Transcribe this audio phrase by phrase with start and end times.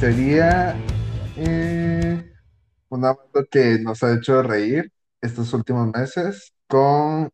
[0.00, 0.74] Sería
[1.36, 2.32] eh,
[2.88, 4.90] una banda que nos ha hecho reír
[5.20, 7.30] estos últimos meses con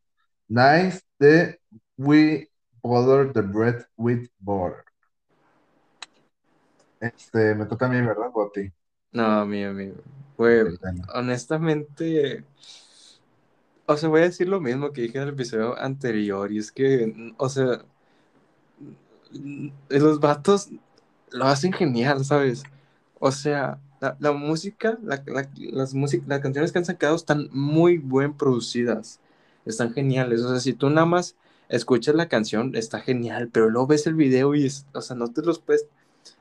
[0.47, 1.59] Nice de
[1.97, 2.51] We
[2.83, 4.85] Bother the Bread with Butter.
[7.01, 8.71] Este, me toca a mí, ¿verdad, Boti?
[9.13, 9.91] No, a mí, a mí.
[10.37, 10.65] Güey,
[11.15, 12.45] honestamente,
[13.87, 16.71] o sea, voy a decir lo mismo que dije en el episodio anterior, y es
[16.71, 17.87] que, o sea,
[19.89, 20.69] los vatos
[21.35, 22.63] lo hacen genial, ¿sabes?
[23.19, 27.99] O sea, la, la música, la, la, las, las canciones que han sacado están muy
[27.99, 29.21] bien producidas,
[29.67, 30.43] están geniales.
[30.43, 31.37] O sea, si tú nada más
[31.69, 35.29] escuchas la canción, está genial, pero luego ves el video y, es, o sea, no
[35.33, 35.87] te los puedes,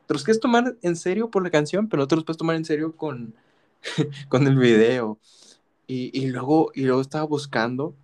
[0.06, 2.56] te los quieres tomar en serio por la canción, pero no te los puedes tomar
[2.56, 3.34] en serio con,
[4.30, 5.18] con el video.
[5.88, 7.96] Y, y, luego, y luego estaba buscando,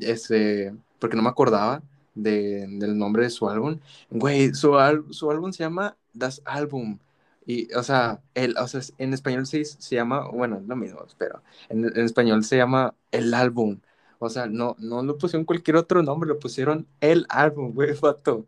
[0.00, 1.82] ese, porque no me acordaba
[2.14, 3.80] de, del nombre de su álbum.
[4.10, 4.72] Güey, su,
[5.10, 6.98] su álbum se llama Das Album.
[7.46, 11.42] Y, o sea, el, o sea, en español se, se llama, bueno, lo mismo, pero
[11.68, 13.80] en, en, español se llama El Álbum.
[14.18, 18.46] O sea, no, no lo pusieron cualquier otro nombre, lo pusieron El Álbum, güey, vato.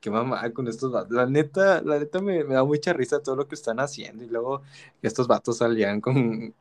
[0.00, 1.12] Qué mamá con estos vatos.
[1.12, 4.24] La neta, la neta me, me, da mucha risa todo lo que están haciendo.
[4.24, 4.62] Y luego
[5.02, 6.52] estos vatos salían con,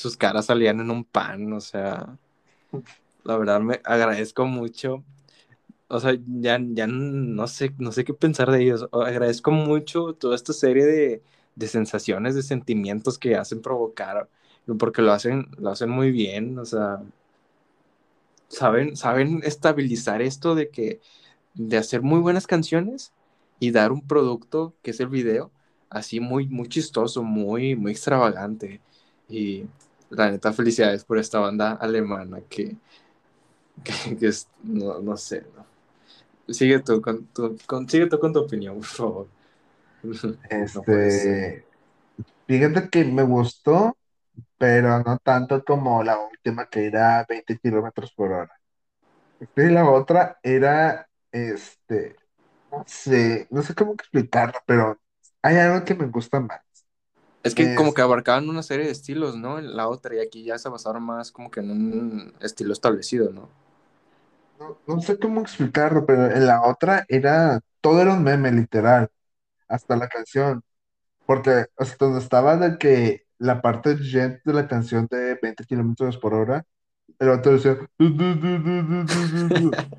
[0.00, 2.16] sus caras salían en un pan, o sea,
[3.24, 5.04] la verdad me agradezco mucho
[5.90, 8.88] o sea, ya, ya no sé, no sé qué pensar de ellos.
[8.92, 11.22] Agradezco mucho toda esta serie de,
[11.56, 14.28] de sensaciones, de sentimientos que hacen provocar,
[14.78, 17.00] porque lo hacen, lo hacen muy bien, o sea,
[18.48, 21.00] saben, saben estabilizar esto de que,
[21.54, 23.12] de hacer muy buenas canciones
[23.60, 25.52] y dar un producto que es el video,
[25.90, 28.82] así muy, muy chistoso, muy, muy extravagante.
[29.28, 29.66] Y
[30.10, 32.76] la neta, felicidades por esta banda alemana que,
[33.84, 35.44] que, que es, no, no sé.
[36.50, 39.28] Sigue tú con tu, con, sigue tú con tu opinión, por favor.
[40.48, 41.64] Este,
[42.46, 43.96] fíjate que me gustó,
[44.58, 48.60] pero no tanto como la última que era 20 kilómetros por hora.
[49.56, 52.16] Y la otra era, este,
[52.70, 54.98] no sé, no sé cómo explicarlo, pero
[55.42, 56.60] hay algo que me gusta más.
[57.42, 59.60] Es que como que abarcaban una serie de estilos, ¿no?
[59.60, 63.48] La otra, y aquí ya se basaron más como que en un estilo establecido, ¿no?
[64.60, 69.10] No, no sé cómo explicarlo, pero en la otra era, todo era un meme, literal,
[69.68, 70.62] hasta la canción.
[71.26, 76.34] Porque hasta donde estaba de que la parte de la canción de 20 kilómetros por
[76.34, 76.64] hora,
[77.20, 77.78] el otro decía.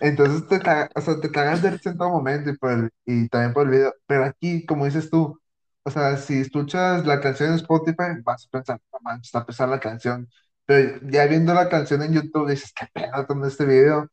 [0.00, 2.90] Entonces te, caga- o sea, te cagas de risa en todo momento y, por el-
[3.06, 3.94] y también por el video.
[4.06, 5.38] Pero aquí, como dices tú,
[5.82, 9.80] o sea, si escuchas la canción en Spotify, vas a pensar, no está pesada la
[9.80, 10.28] canción.
[10.70, 14.08] Pero ya viendo la canción en YouTube, dices, qué pedo con este video.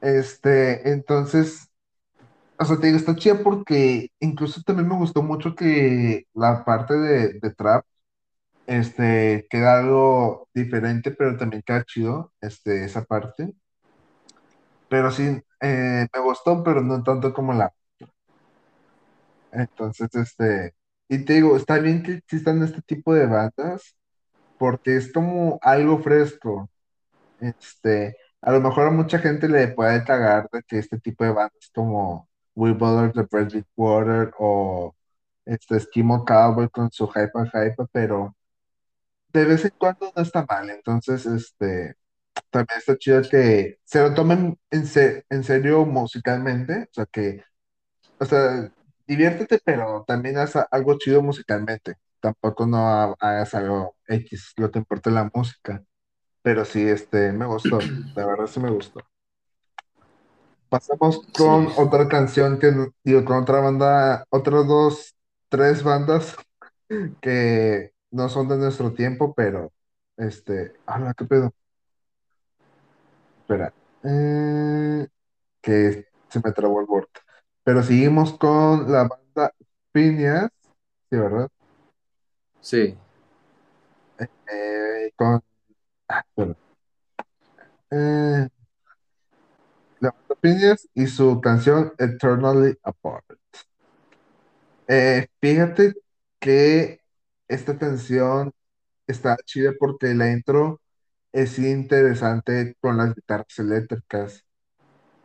[0.00, 1.68] Este, entonces,
[2.58, 6.94] o sea, te digo, está chida porque incluso también me gustó mucho que la parte
[6.94, 7.84] de, de trap,
[8.66, 13.54] este, queda algo diferente, pero también queda chido, este, esa parte.
[14.88, 17.72] Pero sí, eh, me gustó, pero no tanto como la.
[19.52, 20.74] Entonces, este,
[21.08, 23.96] y te digo, está bien que existan este tipo de bandas,
[24.58, 26.70] porque es como algo fresco.
[27.40, 31.30] Este, a lo mejor a mucha gente le puede cagar de que este tipo de
[31.32, 34.94] bandas como We Bother the with Water o
[35.46, 38.36] este Eskimo Cowboy con su Hype Hype, pero
[39.32, 40.70] de vez en cuando no está mal.
[40.70, 41.96] Entonces, este,
[42.50, 47.42] también está chido que se lo tomen en, se- en serio musicalmente, o sea que,
[48.20, 48.72] o sea,
[49.06, 51.96] diviértete, pero también haz algo chido musicalmente.
[52.26, 55.84] Tampoco no hagas algo X, lo que importa es la música.
[56.42, 57.78] Pero sí, este, me gustó,
[58.16, 59.00] la verdad sí me gustó.
[60.68, 61.74] Pasamos con Sí.
[61.78, 65.14] otra canción que, no- digo, con otra banda, otras dos,
[65.48, 66.34] tres bandas
[67.20, 69.72] que no son de nuestro tiempo, pero,
[70.16, 71.52] este, ah, ¿qué pedo?
[73.42, 73.72] Espera,
[74.02, 75.06] eh,
[75.62, 77.06] que se me trabó el Word.
[77.62, 79.52] Pero seguimos con la banda
[79.92, 80.50] Phineas,
[81.10, 81.48] sí, ¿verdad?
[82.66, 82.98] Sí.
[84.18, 85.40] Eh, con,
[86.08, 86.24] ah,
[87.90, 88.48] eh,
[90.40, 93.24] Phineas y su canción Eternally Apart.
[94.88, 95.94] Eh, fíjate
[96.38, 97.00] que
[97.48, 98.52] esta canción
[99.06, 100.80] está chida porque la intro
[101.32, 104.44] es interesante con las guitarras eléctricas,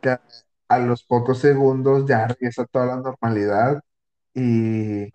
[0.04, 0.22] a,
[0.70, 3.82] a los pocos segundos ya regresa toda la normalidad.
[4.34, 5.14] Y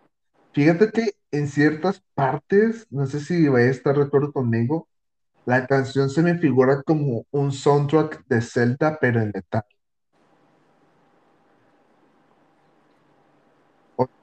[0.52, 4.88] fíjate que en ciertas partes, no sé si vaya a estar de acuerdo conmigo,
[5.44, 9.64] la canción se me figura como un soundtrack de Zelda, pero en metal.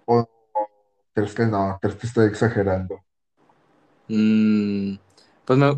[0.06, 0.28] O,
[1.14, 3.02] crees que no, crees que estoy exagerando.
[4.10, 4.96] Mm,
[5.46, 5.78] pues, me,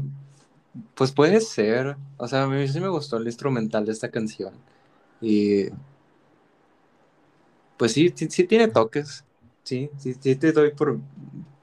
[0.95, 1.95] pues puede ser.
[2.18, 4.54] O sea, a mí sí me gustó el instrumental de esta canción.
[5.22, 5.69] Y.
[7.77, 9.25] Pues sí, sí tiene toques.
[9.65, 11.00] Sí, sí, sí te doy por,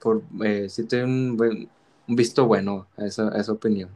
[0.01, 1.69] por eh, sí te doy un, buen,
[2.07, 3.89] visto bueno a esa, esa opinión.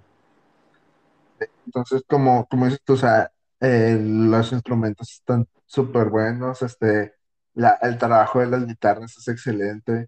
[1.65, 7.15] Entonces, como, como dices tú, o sea, eh, los instrumentos están súper buenos, este,
[7.53, 10.07] la, el trabajo de las guitarras es excelente.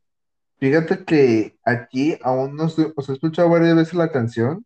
[0.59, 4.65] Fíjate que aquí aún no sé, o sea, he escuchado varias veces la canción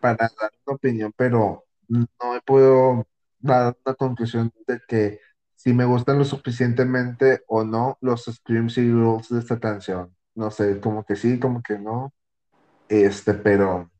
[0.00, 3.06] para dar una opinión, pero no he podido
[3.40, 5.20] dar una conclusión de que
[5.56, 10.14] si me gustan lo suficientemente o no los screams y growls de esta canción.
[10.34, 12.14] No sé, como que sí, como que no,
[12.88, 13.90] este, pero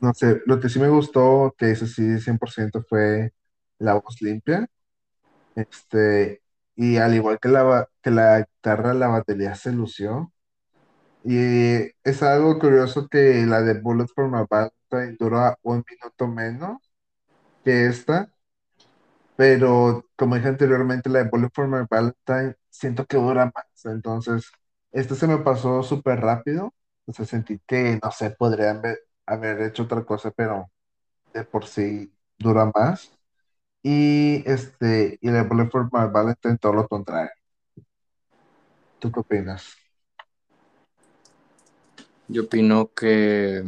[0.00, 3.32] no sé, lo que sí me gustó, que eso sí, 100% fue
[3.78, 4.68] la voz limpia,
[5.54, 6.42] este,
[6.76, 10.32] y al igual que la, que la guitarra, la batería se lució.
[11.24, 16.78] Y es algo curioso que la de Bullet for My Valentine dura un minuto menos
[17.64, 18.32] que esta,
[19.40, 23.86] pero como dije anteriormente, la de Bullet for Valentine siento que dura más.
[23.86, 24.52] Entonces,
[24.92, 26.74] esta se me pasó súper rápido.
[27.06, 30.70] O sea, sentí que, no sé, podrían haber haber hecho otra cosa, pero
[31.32, 33.12] de por sí dura más.
[33.82, 37.30] Y este, y la de Bullet for My Valentine todo lo contrario.
[38.98, 39.74] ¿Tú qué opinas?
[42.28, 43.64] Yo opino que,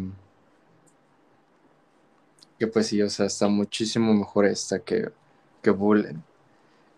[2.58, 5.10] que pues sí, o sea, está muchísimo mejor esta que,
[5.62, 6.16] que Bullet.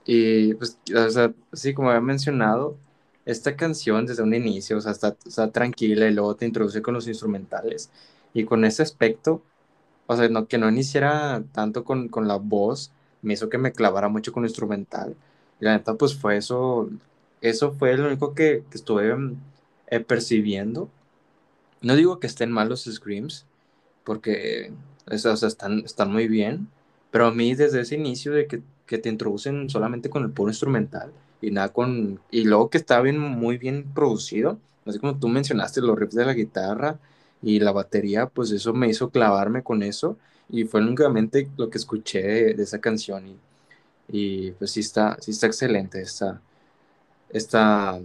[0.06, 2.76] Y pues, o sea, sí, como había mencionado,
[3.24, 6.94] esta canción desde un inicio, o sea, está, está tranquila y luego te introduce con
[6.94, 7.90] los instrumentales.
[8.34, 9.42] Y con ese aspecto,
[10.06, 13.72] o sea, no, que no iniciara tanto con, con la voz, me hizo que me
[13.72, 15.16] clavara mucho con lo instrumental.
[15.60, 16.90] Y la neta, pues fue eso,
[17.40, 19.36] eso fue lo único que, que estuve mm,
[19.88, 20.90] eh, percibiendo.
[21.82, 23.46] No digo que estén mal los screams,
[24.04, 24.72] porque
[25.10, 26.68] o sea, están, están muy bien,
[27.14, 30.50] pero a mí desde ese inicio de que, que te introducen solamente con el puro
[30.50, 35.28] instrumental y nada con, y luego que está bien, muy bien producido, así como tú
[35.28, 36.98] mencionaste los riffs de la guitarra
[37.40, 40.18] y la batería, pues eso me hizo clavarme con eso
[40.48, 43.36] y fue únicamente lo que escuché de, de esa canción y,
[44.08, 46.42] y, pues sí está, sí está excelente esta,
[47.30, 48.00] esta,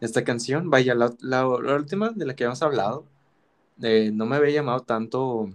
[0.00, 0.70] esta canción.
[0.70, 3.04] Vaya, la, la, la última de la que habíamos hablado,
[3.82, 5.50] eh, no me había llamado tanto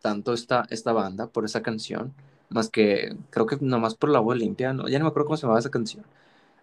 [0.00, 2.14] tanto esta, esta banda por esa canción,
[2.50, 4.88] más que creo que nomás por la voz limpia, ¿no?
[4.88, 6.04] ya no me acuerdo cómo se llamaba esa canción,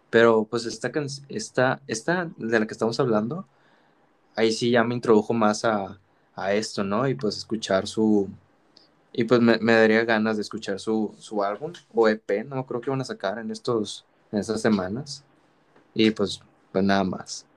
[0.10, 0.92] pero pues esta,
[1.30, 3.48] esta, esta de la que estamos hablando,
[4.36, 6.00] ahí sí ya me introdujo más a,
[6.36, 7.08] a esto, ¿no?
[7.08, 8.30] Y pues escuchar su,
[9.14, 12.82] y pues me, me daría ganas de escuchar su, su álbum o EP, no creo
[12.82, 15.26] que van a sacar en estos, en estas semanas,
[15.94, 16.42] y pues,
[16.72, 17.48] pues nada más.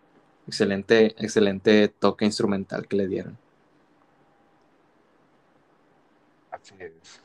[0.46, 3.38] Excelente, excelente toque instrumental que le dieron.
[6.62, 7.20] Así es.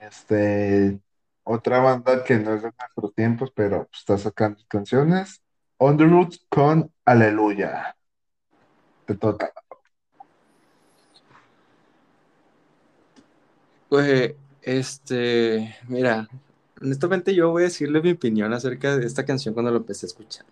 [0.00, 1.00] Este,
[1.44, 5.42] otra banda que no es de nuestros tiempos, pero pues, está sacando canciones.
[5.78, 7.96] On the Roots con Aleluya.
[9.06, 9.52] Te toca.
[13.88, 16.28] Pues, este, mira,
[16.80, 20.08] honestamente yo voy a decirle mi opinión acerca de esta canción cuando lo empecé a
[20.08, 20.46] escuchar.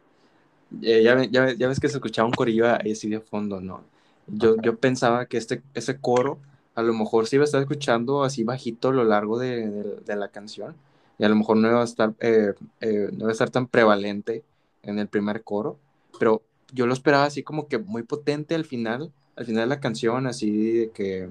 [0.82, 3.82] Eh, ya, ya, ya ves que se escuchaba un corillo ahí así de fondo, ¿no?
[4.26, 6.38] Yo, yo pensaba que este, ese coro
[6.74, 9.68] a lo mejor se iba a estar escuchando así bajito a lo largo de,
[10.04, 10.76] de- la canción
[11.18, 14.44] y a lo mejor no iba a estar, eh, eh, no a estar tan prevalente
[14.82, 15.78] en el primer coro,
[16.18, 19.80] pero yo lo esperaba así como que muy potente al final, al final de la
[19.80, 21.28] canción, así de que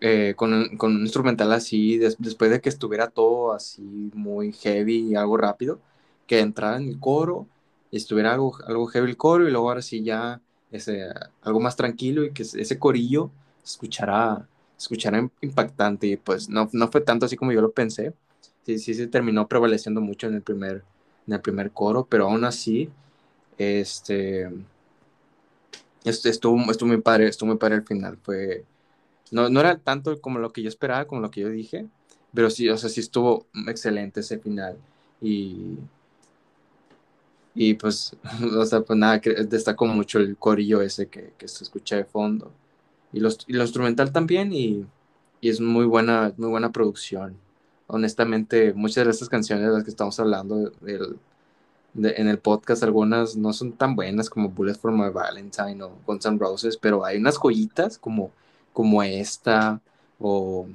[0.00, 3.82] eh, con, un, con, un, instrumental así, des, después de que estuviera todo así
[4.14, 5.80] muy heavy y algo rápido,
[6.26, 7.46] que entrara en el coro
[7.90, 10.40] y estuviera algo, algo heavy el coro y luego ahora sí ya
[10.72, 11.08] ese,
[11.42, 13.30] algo más tranquilo y que ese corillo
[13.64, 14.46] escuchara,
[14.78, 18.14] escuchara impactante y pues no, no fue tanto así como yo lo pensé,
[18.64, 20.84] sí, sí se terminó prevaleciendo mucho en el primer,
[21.26, 22.90] en el primer coro, pero aún así,
[23.58, 24.50] este,
[26.04, 28.64] estuvo, estuvo muy padre, estuvo muy padre el final, fue
[29.30, 31.86] no, no era tanto como lo que yo esperaba, como lo que yo dije,
[32.32, 34.76] pero sí, o sea, sí estuvo excelente ese final.
[35.20, 35.78] Y,
[37.54, 38.16] y pues,
[38.56, 42.50] o sea, pues nada, destacó mucho el corillo ese que, que se escucha de fondo.
[43.14, 44.86] Y, lo instrumental también, y,
[45.40, 47.36] es muy buena, muy buena producción.
[47.86, 50.72] Honestamente, muchas de estas canciones de las que estamos hablando
[51.94, 56.26] en el podcast, algunas no son tan buenas como Bullet for My Valentine o Guns
[56.26, 58.32] N' Roses, pero hay unas joyitas como,
[58.72, 59.80] como esta
[60.18, 60.66] o,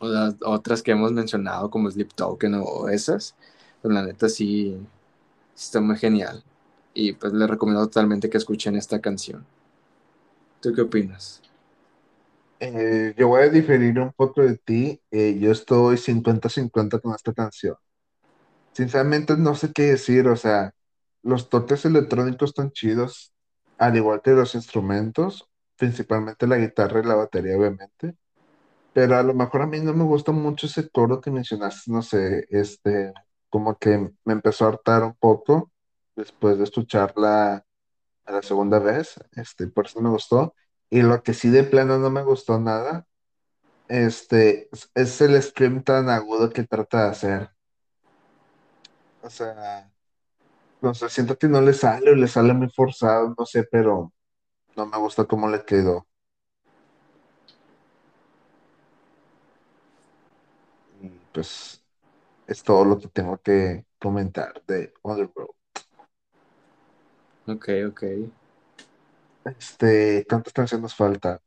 [0.00, 3.34] o las otras que hemos mencionado como Sleep Token o esas.
[3.80, 4.76] Pues la neta sí,
[5.56, 6.42] está muy genial.
[6.94, 9.46] Y pues les recomiendo totalmente que escuchen esta canción.
[10.62, 11.42] ¿Tú qué opinas?
[12.60, 15.00] Eh, yo voy a diferir un poco de ti.
[15.10, 17.74] eh, yo estoy cincuenta-cincuenta con esta canción.
[18.72, 20.72] Sinceramente no sé qué decir, o sea,
[21.24, 23.32] los toques electrónicos están chidos,
[23.76, 28.14] al igual que los instrumentos, principalmente la guitarra y la batería, obviamente.
[28.92, 32.02] Pero a lo mejor a mí no me gusta mucho ese coro que mencionaste, no
[32.02, 33.12] sé, este,
[33.50, 35.72] como que me empezó a hartar un poco
[36.14, 37.64] después de escucharla
[38.24, 40.54] a la segunda vez, este, por eso me gustó.
[40.90, 43.06] Y lo que sí de plano no me gustó nada,
[43.88, 47.50] este, es el scream tan agudo que trata de hacer.
[49.22, 49.90] O sea,
[50.80, 54.12] no sé, siento que no le sale o le sale muy forzado, no sé, pero
[54.76, 56.06] no me gusta cómo le quedó.
[61.32, 61.82] Pues
[62.46, 65.61] es todo lo que tengo que comentar de Underworld.
[67.46, 68.02] Ok, ok.
[69.44, 71.40] Este, ¿cuántas canciones nos falta?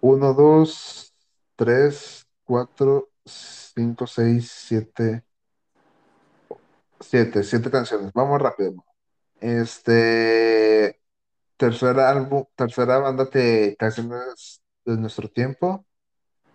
[0.00, 1.14] Uno, dos,
[1.56, 5.24] tres, cuatro, cinco, seis, siete,
[7.00, 8.12] siete, siete canciones.
[8.14, 8.84] Vamos rápido.
[9.40, 10.98] Este,
[11.56, 15.84] tercera álbum, tercera banda de canciones de nuestro tiempo,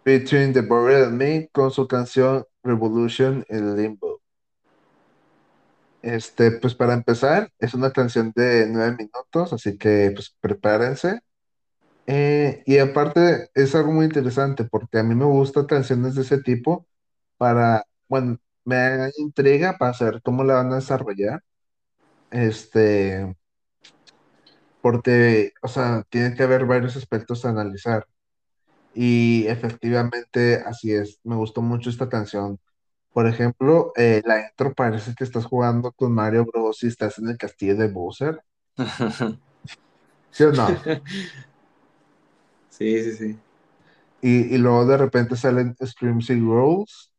[0.04, 4.15] featuring The Buried and Me con su canción Revolution in Limbo.
[6.06, 11.22] Este, pues para empezar, es una canción de nueve minutos, así que pues prepárense.
[12.08, 16.40] Eh, y aparte es algo muy interesante porque a mí me gustan canciones de ese
[16.44, 16.88] tipo
[17.38, 21.44] para, bueno, me intriga para saber cómo la van a desarrollar.
[22.32, 23.36] Este,
[24.82, 28.08] porque, o sea, tiene que haber varios aspectos a analizar.
[28.96, 32.60] Y efectivamente, así es, me gustó mucho esta canción.
[33.16, 36.84] Por ejemplo, eh, la intro parece que estás jugando con Mario Bros.
[36.84, 38.44] y estás en el castillo de Bowser.
[40.32, 40.92] ¿Sí o no?
[42.70, 43.40] Sí, sí, sí.
[44.22, 47.12] Y, y luego de repente salen Screams y Rolls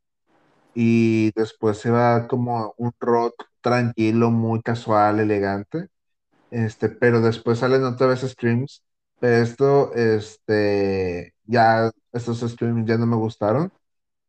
[0.75, 5.89] y después se va como un rock tranquilo, muy casual, elegante.
[6.51, 8.85] Este, pero después salen otra vez Screams.
[9.21, 13.73] Pero esto, este, ya, estos Screams ya no me gustaron.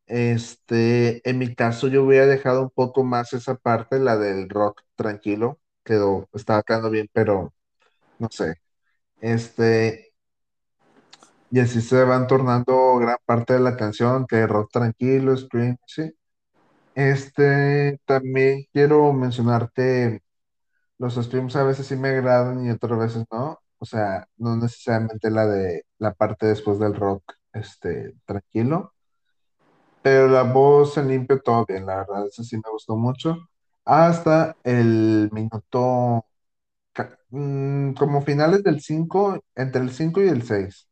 [0.08, 4.84] Este, en mi caso yo hubiera dejado un poco más esa parte, la del rock
[4.96, 7.54] tranquilo, quedó, estaba quedando bien, pero
[8.20, 8.56] no sé.
[9.22, 10.14] Este,
[11.50, 16.14] y así se van tornando gran parte de la canción, que rock tranquilo, scream, sí.
[16.96, 20.24] Este, también quiero mencionarte,
[21.00, 23.60] los streams a veces sí me agradan y otras veces no.
[23.80, 28.94] O sea, no necesariamente la de la parte después del rock, este, tranquilo.
[30.08, 33.50] Pero la voz en limpio todo bien, la verdad, eso sí me gustó mucho.
[33.86, 36.26] Hasta el minuto,
[37.30, 40.88] mm, como finales del 5 entre el 5 y el seis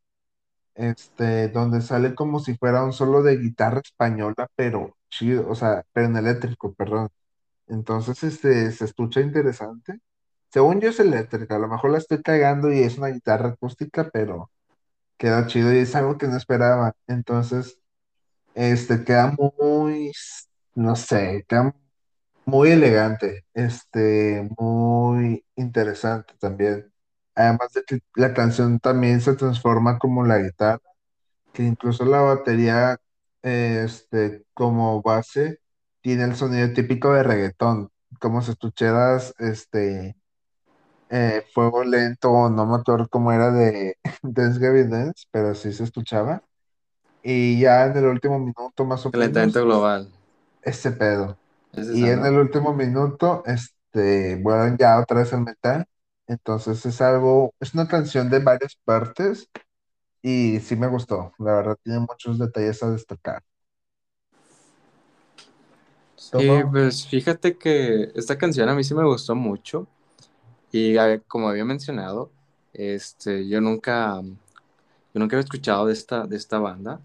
[0.75, 5.83] este, donde sale como si fuera un solo de guitarra española, pero chido, o sea,
[5.93, 7.09] pero en eléctrico, perdón.
[7.67, 9.99] Entonces, este, se escucha interesante.
[10.51, 14.09] Según yo es eléctrica, a lo mejor la estoy cagando y es una guitarra acústica,
[14.13, 14.51] pero
[15.17, 16.93] queda chido y es algo que no esperaba.
[17.07, 17.79] Entonces,
[18.55, 20.11] este, queda muy,
[20.75, 21.75] no sé, queda
[22.45, 26.91] muy elegante, este, muy interesante también.
[27.35, 30.81] Además de que la canción también se transforma como la guitarra,
[31.53, 32.99] que incluso la batería,
[33.43, 35.59] este, como base,
[36.01, 40.15] tiene el sonido típico de reggaetón, como si escucharas, este,
[41.09, 45.83] eh, Fuego Lento, no me acuerdo cómo era de Dance Gavin Dance, pero sí se
[45.83, 46.43] escuchaba.
[47.25, 50.11] Y ya en el último minuto más o Calentamiento menos, global.
[50.61, 51.39] ese pedo.
[51.73, 55.85] Es Y en el último minuto, este, vuelven ya otra vez al metal.
[56.27, 59.49] Entonces es algo, es una canción de varias partes
[60.23, 61.33] y sí me gustó.
[61.39, 63.43] La verdad, tiene muchos detalles a destacar.
[66.17, 69.87] Sí, pues fíjate que esta canción a mí sí me gustó mucho.
[70.71, 70.95] Y
[71.27, 72.31] como había mencionado,
[72.73, 77.01] este, yo nunca, yo nunca había escuchado de esta, de esta banda.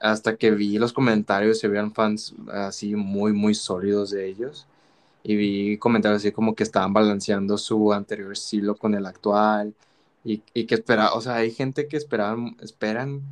[0.00, 4.66] Hasta que vi los comentarios, se veían fans así muy, muy sólidos de ellos.
[5.22, 9.74] Y vi comentarios así como que estaban balanceando su anterior estilo con el actual.
[10.24, 13.22] Y, y que espera, o sea, hay gente que esperaban, esperan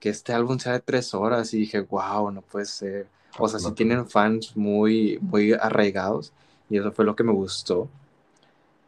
[0.00, 1.52] que este álbum sea de tres horas.
[1.54, 3.08] Y dije, wow, no puede ser.
[3.38, 6.32] O sea, sí tienen fans muy, muy arraigados.
[6.70, 7.88] Y eso fue lo que me gustó.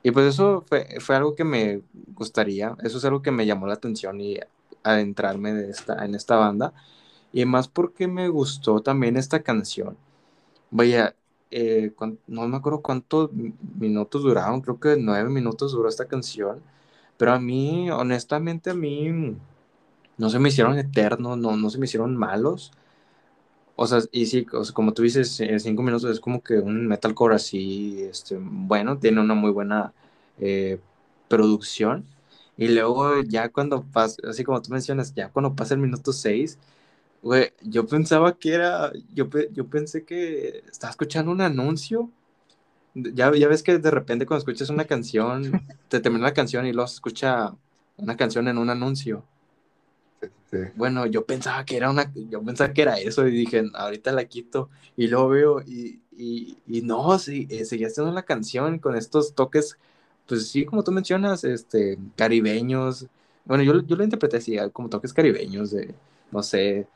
[0.02, 1.82] Y pues eso fue, fue algo que me
[2.14, 4.38] gustaría, eso es algo que me llamó la atención y
[4.84, 6.72] adentrarme de esta, en esta banda.
[7.36, 9.98] Y más porque me gustó también esta canción.
[10.70, 11.16] Vaya,
[11.50, 11.92] eh,
[12.26, 13.30] no me acuerdo cuántos
[13.78, 16.62] minutos duraron, creo que nueve minutos duró esta canción,
[17.18, 19.36] pero a mí, honestamente, a mí
[20.18, 22.72] no se me hicieron eternos, no, no se me hicieron malos.
[23.78, 27.34] O sea, y sí, como tú dices, en cinco minutos es como que un metalcore
[27.36, 29.92] así, este, bueno, tiene una muy buena
[30.38, 30.80] eh,
[31.28, 32.06] producción.
[32.56, 36.58] Y luego ya cuando pasa, así como tú mencionas, ya cuando pasa el minuto seis,
[37.22, 42.10] güey, yo pensaba que era, yo, yo pensé que estaba escuchando un anuncio.
[42.94, 46.72] Ya, ya ves que de repente cuando escuchas una canción, te termina la canción y
[46.72, 47.54] luego se escucha
[47.98, 49.24] una canción en un anuncio.
[50.74, 54.26] Bueno, yo pensaba que era una, yo pensaba que era eso y dije, ahorita la
[54.26, 58.94] quito y luego veo y, y, y no, sí, eh, seguía haciendo la canción con
[58.96, 59.78] estos toques,
[60.26, 63.06] pues sí, como tú mencionas, este, caribeños.
[63.44, 65.94] Bueno, yo, yo lo interpreté así, como toques caribeños, de,
[66.30, 66.86] no sé,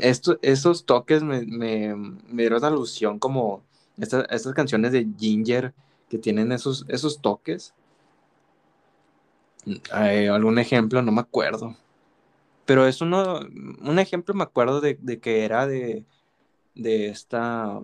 [0.00, 3.62] esto, esos toques me, me, me dieron alusión como
[3.98, 5.74] estas, estas canciones de Ginger
[6.08, 7.74] que tienen esos, esos toques.
[9.66, 11.76] Eh, algún ejemplo, no me acuerdo.
[12.64, 16.04] Pero es uno, un ejemplo, me acuerdo de, que era de,
[16.74, 17.80] de esta,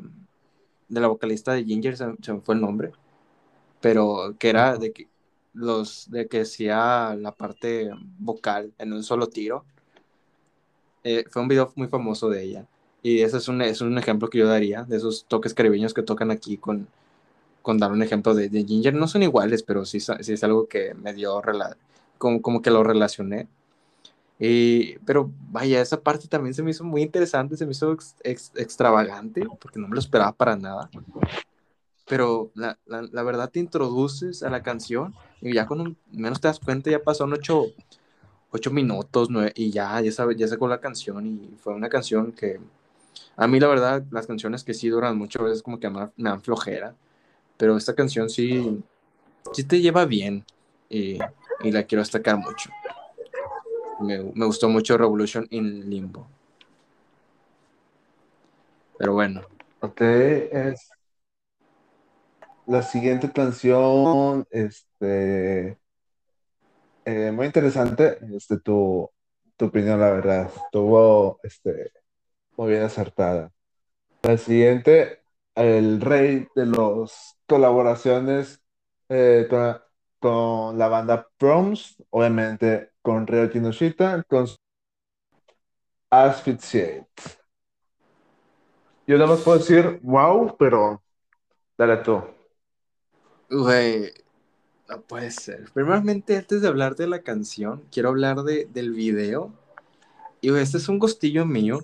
[0.89, 2.93] de la vocalista de Ginger, se, me fue el nombre,
[3.81, 5.09] pero que era de que
[5.53, 9.65] los, de que hacía la parte vocal en un solo tiro.
[11.05, 12.67] Eh, fue un video muy famoso de ella.
[13.03, 16.03] Y ese es un, es un ejemplo que yo daría, de esos toques caribeños que
[16.03, 16.89] tocan aquí con,
[17.63, 18.95] con dar un ejemplo de, Ginger.
[18.95, 21.41] No son iguales, pero sí, sí es algo que me dio,
[22.19, 23.49] como, como que lo relacioné.
[24.41, 29.47] Eh, pero vaya, esa parte también se me hizo muy interesante, se me hizo extravagante,
[29.61, 30.91] porque no me lo esperaba para nada.
[32.07, 36.59] Pero la, la, verdad te introduces a la canción y ya con menos te das
[36.59, 37.67] cuenta, ya pasaron ocho,
[38.51, 42.61] ocho minutos y ya, ya, sabe, ya sacó la canción y fue una canción que
[43.37, 46.43] a mí la verdad las canciones que sí duran muchas veces como que me, dan
[46.43, 46.95] flojera,
[47.57, 48.83] pero esta canción sí,
[49.53, 50.45] sí te lleva bien
[50.89, 51.19] y,
[51.63, 52.71] y la quiero destacar mucho
[54.01, 56.27] me, gustó mucho Revolution in Limbo.
[58.99, 59.43] Pero bueno.
[59.81, 60.91] Ok, es
[62.67, 65.79] la siguiente canción, este,
[67.09, 69.11] eh, muy interesante, este, tu,
[69.57, 71.91] tu opinión, la verdad, estuvo, este,
[72.57, 73.51] muy bien acertada.
[74.23, 75.23] La siguiente,
[75.55, 78.61] el rey de las colaboraciones
[79.09, 79.49] eh,
[80.21, 84.47] con, la banda Proms, obviamente con Ryo Kinoshita, con
[86.11, 87.09] Asphyxiate.
[89.07, 91.03] Yo nada más puedo decir wow, pero
[91.79, 92.23] dale tú.
[93.49, 94.13] Güey,
[94.89, 95.71] no puede ser.
[95.73, 99.53] Primeramente, antes de hablar de la canción, quiero hablar de, del video.
[100.41, 101.81] Y este es un gustillo mío,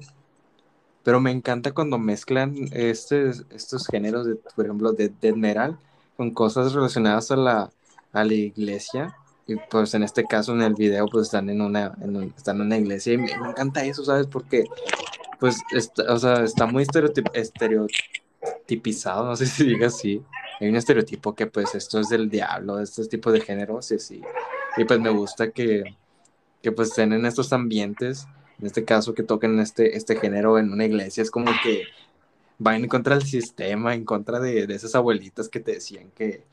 [1.02, 5.78] pero me encanta cuando mezclan estos géneros, de, por ejemplo, de death metal,
[6.16, 7.70] con cosas relacionadas a la,
[8.12, 9.14] a la iglesia.
[9.46, 11.94] Y pues en este caso en el video pues están en una,
[12.34, 14.26] están en una iglesia y me, encanta eso, ¿sabes?
[14.26, 14.64] Porque
[15.38, 16.86] pues está, o sea, está muy
[17.34, 20.22] estereotipizado, no sé si diga así.
[20.60, 24.22] Hay un estereotipo que pues esto es del diablo, este tipo de géneros y así.
[24.76, 25.96] Y pues me gusta que,
[26.62, 28.26] que pues estén en estos ambientes,
[28.60, 31.84] en este caso que toquen este, este género en una iglesia, es como que
[32.58, 36.44] van en contra del sistema, en contra de, de esas abuelitas que te decían que,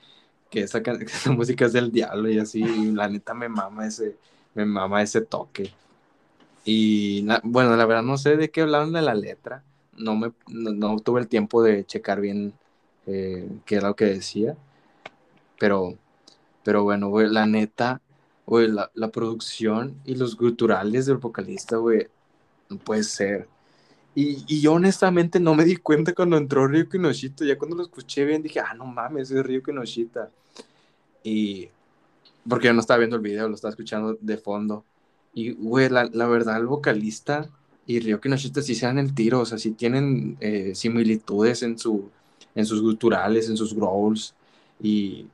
[0.51, 0.81] que esa,
[1.31, 4.17] música es del diablo y así, y la neta me mama ese,
[4.53, 5.71] me mama ese toque.
[6.63, 9.63] Y bueno, la verdad no sé de qué hablaron de la letra,
[9.97, 12.53] no, me, no, tuve el tiempo de checar bien
[13.13, 14.57] eh, qué era lo que decía,
[15.59, 15.97] pero,
[16.63, 18.01] pero bueno, güey, la neta,
[18.45, 22.07] güey, la, la, producción y los guturales del vocalista, güey,
[22.69, 23.47] no puede ser.
[24.15, 27.45] Y, y, yo honestamente no me di cuenta cuando entró Ryo Kinoshita.
[27.45, 30.31] Ya cuando lo escuché bien dije, ah, no mames, es Ryo Kinoshita.
[31.23, 31.69] Y
[32.47, 34.85] porque yo no estaba viendo el video, lo estaba escuchando de fondo.
[35.33, 37.49] Y, güey, la, la, verdad, el vocalista
[37.85, 41.77] y Ryo Kinoshita sí se dan el tiro, o sea, sí tienen eh, similitudes en,
[41.77, 42.09] su,
[42.55, 44.33] en sus culturales, en sus growls.
[44.81, 45.27] Y,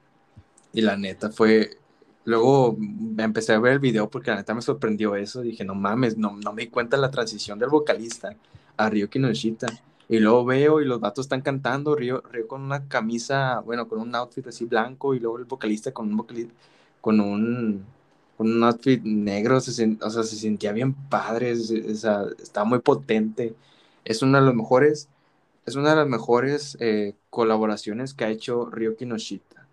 [0.73, 1.77] y la neta fue.
[2.25, 2.77] Luego
[3.17, 5.41] empecé a ver el video porque la neta me sorprendió eso.
[5.41, 8.35] Dije, no mames, no, no me di cuenta la transición del vocalista
[8.77, 9.67] a Ryo Kinoshita.
[10.09, 13.99] Y luego veo y los vatos están cantando, Río, Río con una camisa, bueno, con
[13.99, 16.53] un outfit así blanco y luego el vocalista con un vocalista,
[17.01, 17.83] con un,
[18.37, 22.79] con un outfit negro, se, o sea, se sentía bien padre, o sea, estaba muy
[22.79, 23.55] potente.
[24.05, 25.09] Es una de las mejores,
[25.67, 29.67] es una de las mejores eh, colaboraciones que ha hecho Ryo Kinoshita.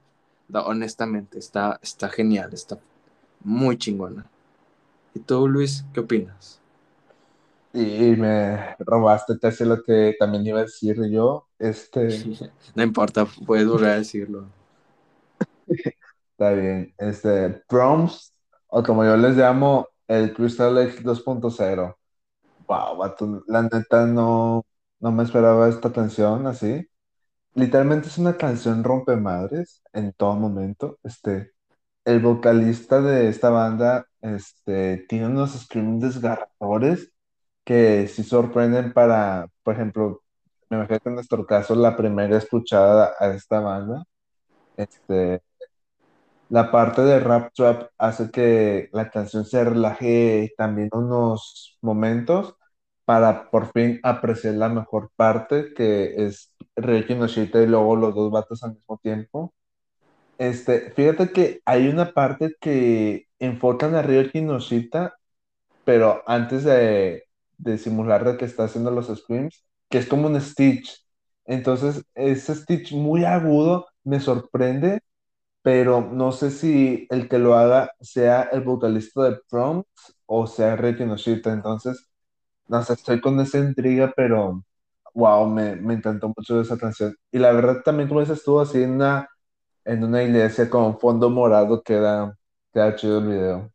[0.53, 2.81] honestamente, está, está genial, está
[3.45, 4.27] muy chingona.
[5.15, 6.61] ¿Y tú, Luis, qué opinas?
[7.73, 11.47] Y me robaste casi lo que también iba a decir yo.
[11.61, 12.09] Este,
[12.75, 14.47] No importa, puedes volver a decirlo.
[15.69, 16.93] está bien.
[16.99, 18.33] Este, Proms,
[18.67, 21.97] o como yo les llamo, el Crystal Lake 2.0.
[22.67, 24.65] Wow, la neta no,
[25.05, 26.88] no me esperaba esta canción así.
[27.55, 30.99] Literalmente es una canción rompemadres en todo momento.
[31.05, 31.53] Este,
[32.07, 37.12] el vocalista de esta banda, este, tiene unos screams desgarradores
[37.64, 40.23] que sí sorprenden para, por ejemplo,
[40.71, 44.05] me imagino que en nuestro caso la primera escuchada a esta banda,
[44.77, 45.43] este,
[46.49, 52.57] la parte de rap trap hace que la canción se relaje también unos momentos
[53.05, 58.31] para por fin apreciar la mejor parte, que es Ryuki Noshita y luego los dos
[58.31, 59.55] vatos al mismo tiempo.
[60.38, 65.14] Este, fíjate que hay una parte que enfocan a Ryuki Noshita,
[65.85, 67.25] pero antes de,
[67.79, 71.07] simular de que está haciendo los screams, que es como un Stitch.
[71.47, 75.01] Entonces, ese Stitch muy agudo me sorprende
[75.62, 79.87] pero no sé si el que lo haga sea el vocalista de Proms
[80.27, 81.53] o sea Ricky Noshita.
[81.53, 82.11] Entonces,
[82.68, 84.62] no sé, estoy con esa intriga, pero
[85.14, 87.16] wow, me, me encantó mucho esa canción.
[87.31, 89.29] Y la verdad también, como dices tú, así en una,
[89.85, 92.37] en una iglesia con fondo morado queda,
[92.72, 93.70] queda chido el video.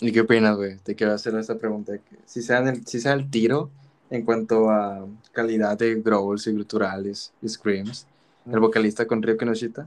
[0.00, 0.78] ¿Y qué opinas, güey?
[0.78, 1.92] Te quiero hacer esta pregunta.
[2.24, 3.70] Si se el, si el tiro
[4.10, 8.06] en cuanto a calidad de growls y guturales y screams,
[8.50, 9.86] el vocalista con Ryo Kinoshita.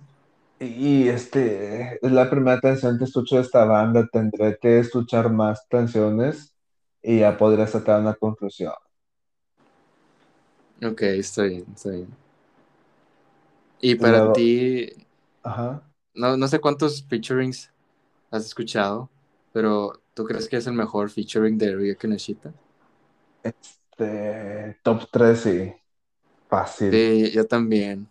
[0.59, 4.07] Y este es la primera canción que escucho de esta banda.
[4.11, 6.54] Tendré que escuchar más canciones
[7.05, 8.73] y ya podré sacar una conclusión.
[10.83, 12.07] Ok, está bien, está bien.
[13.81, 14.89] Y para ti,
[15.43, 15.81] Ajá.
[16.15, 17.71] No, no sé cuántos featurings
[18.31, 19.09] has escuchado,
[19.53, 22.53] pero ¿tú crees que es el mejor featuring de Ryo Kinoshita?
[23.43, 25.73] Este, top 3, sí.
[26.49, 26.91] Fácil.
[26.91, 28.07] Sí, yo también.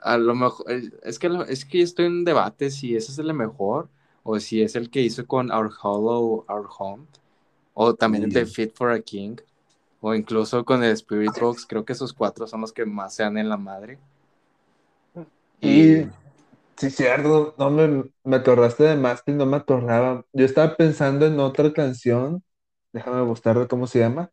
[0.00, 0.66] A lo mejor,
[1.04, 3.88] es que, es que estoy en debate si ese es el mejor
[4.24, 7.06] o si es el que hizo con Our Hollow, Our Home,
[7.74, 9.36] o también el de Fit for a King,
[10.00, 11.66] o incluso con el Spirit Box.
[11.66, 13.98] Creo que esos cuatro son los que más se dan en la madre.
[15.60, 16.02] Y,
[16.76, 20.24] sí, cierto, no me, me acordaste de más que no me acordaba.
[20.32, 22.42] Yo estaba pensando en otra canción,
[22.92, 24.30] déjame buscar cómo se llama,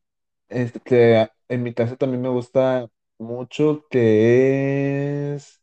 [0.50, 2.88] este, que en mi caso también me gusta
[3.20, 5.62] mucho, que es...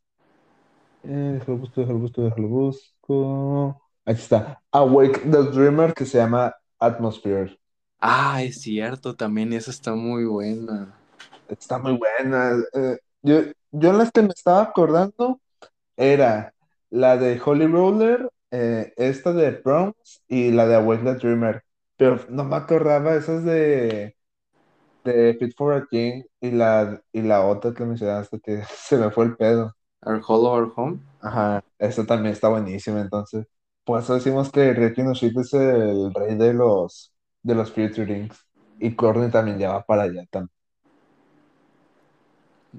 [1.03, 3.83] Eh, déjalo busco, déjalo busco, déjalo busco.
[4.05, 4.63] Aquí está.
[4.73, 7.59] Awake the Dreamer, que se llama Atmosphere.
[8.01, 10.95] Ah, es cierto, también esa está muy buena.
[11.49, 12.57] Está muy buena.
[12.75, 13.41] Eh, yo,
[13.73, 15.41] yo las que me estaba acordando
[15.97, 16.55] era
[16.91, 21.63] la de Holy Roller, eh, esta de Bronx y la de Awake the Dreamer.
[21.97, 24.17] Pero no me acordaba esas de,
[25.05, 29.11] de Fit for a King y la, y la otra que mencionaste que se me
[29.11, 29.75] fue el pedo.
[30.03, 31.01] Our Hollow Our Home.
[31.21, 33.47] Ajá, esa también está buenísima, entonces.
[33.85, 37.13] Por eso decimos que Ricky Noshita es el rey de los,
[37.47, 38.37] de los featurings.
[38.81, 40.51] Y Courtney también ya va para allá también.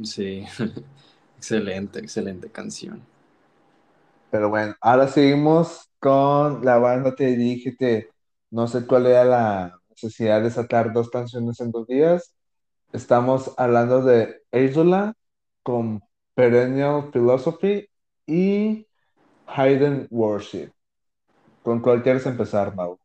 [0.03, 0.45] Sí,
[1.37, 3.01] excelente, excelente canción.
[4.29, 7.15] Pero bueno, ahora seguimos con la banda.
[7.15, 8.09] Te dije
[8.51, 12.35] no sé cuál era la necesidad de sacar dos canciones en dos días.
[12.93, 15.13] Estamos hablando de Isola
[15.63, 16.01] con
[16.35, 17.89] Perennial Philosophy
[18.25, 18.87] y
[19.47, 20.71] Hidden Worship.
[21.63, 22.99] ¿Con cuál quieres empezar, Mau?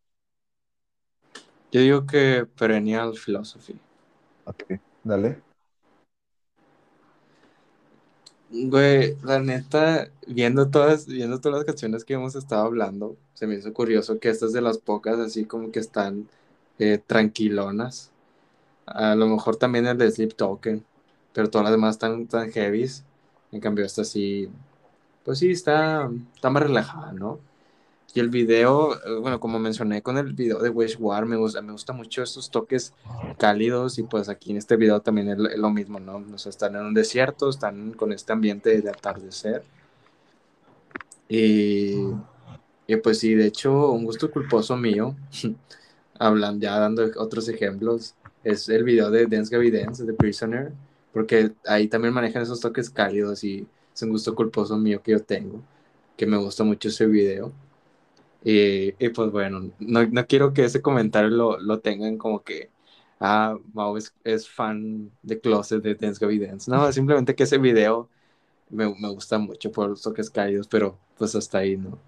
[1.73, 3.75] Yo digo que Perennial Philosophy.
[4.45, 5.41] Ok, dale.
[8.51, 13.55] Güey, la neta, viendo todas, viendo todas las canciones que hemos estado hablando, se me
[13.55, 16.29] hizo curioso que estas de las pocas así como que están
[16.79, 18.13] eh, tranquilonas.
[18.87, 20.85] A lo mejor también el de Sleep Token,
[21.33, 23.05] pero todas las demás están tan heavies.
[23.53, 24.51] En cambio, esta sí,
[25.25, 27.41] pues sí, está, está más relajada, ¿no?
[28.15, 31.63] Y el video, eh, bueno, como mencioné con el video de Wish War, me gusta,
[31.63, 32.93] me gusta mucho estos toques
[33.39, 36.23] cálidos y pues aquí en este video también es, lo mismo, ¿no?
[36.35, 39.63] O sea, están en un desierto, están con este ambiente de atardecer.
[41.29, 41.95] Y,
[42.87, 45.17] y pues sí, de hecho, un gusto culposo mío,
[46.19, 50.73] hablan ya dando otros ejemplos, es el video de Dance Gabby Dance, de Prisoner,
[51.13, 55.23] porque ahí también manejan esos toques cálidos y es un gusto culposo mío que yo
[55.23, 55.63] tengo,
[56.17, 57.53] que me gusta mucho ese video.
[58.45, 62.71] Y, y pues bueno, no, no, quiero que ese comentario lo, lo tengan como que,
[63.21, 66.71] ah, Mau es, es, fan de Closet de Dance Gabby Dance.
[66.71, 68.09] No, simplemente que ese video
[68.71, 71.99] me, me, gusta mucho por los toques cálidos, pero pues hasta ahí, ¿no?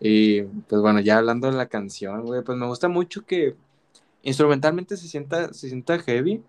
[0.00, 3.56] Y pues bueno, ya hablando de la canción, güey, pues me gusta mucho que
[4.22, 6.42] instrumentalmente se sienta, se sienta heavy,